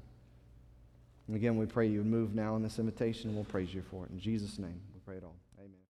[1.31, 3.81] And again, we pray you would move now in this invitation, and we'll praise you
[3.89, 4.11] for it.
[4.11, 5.37] In Jesus' name, we pray it all.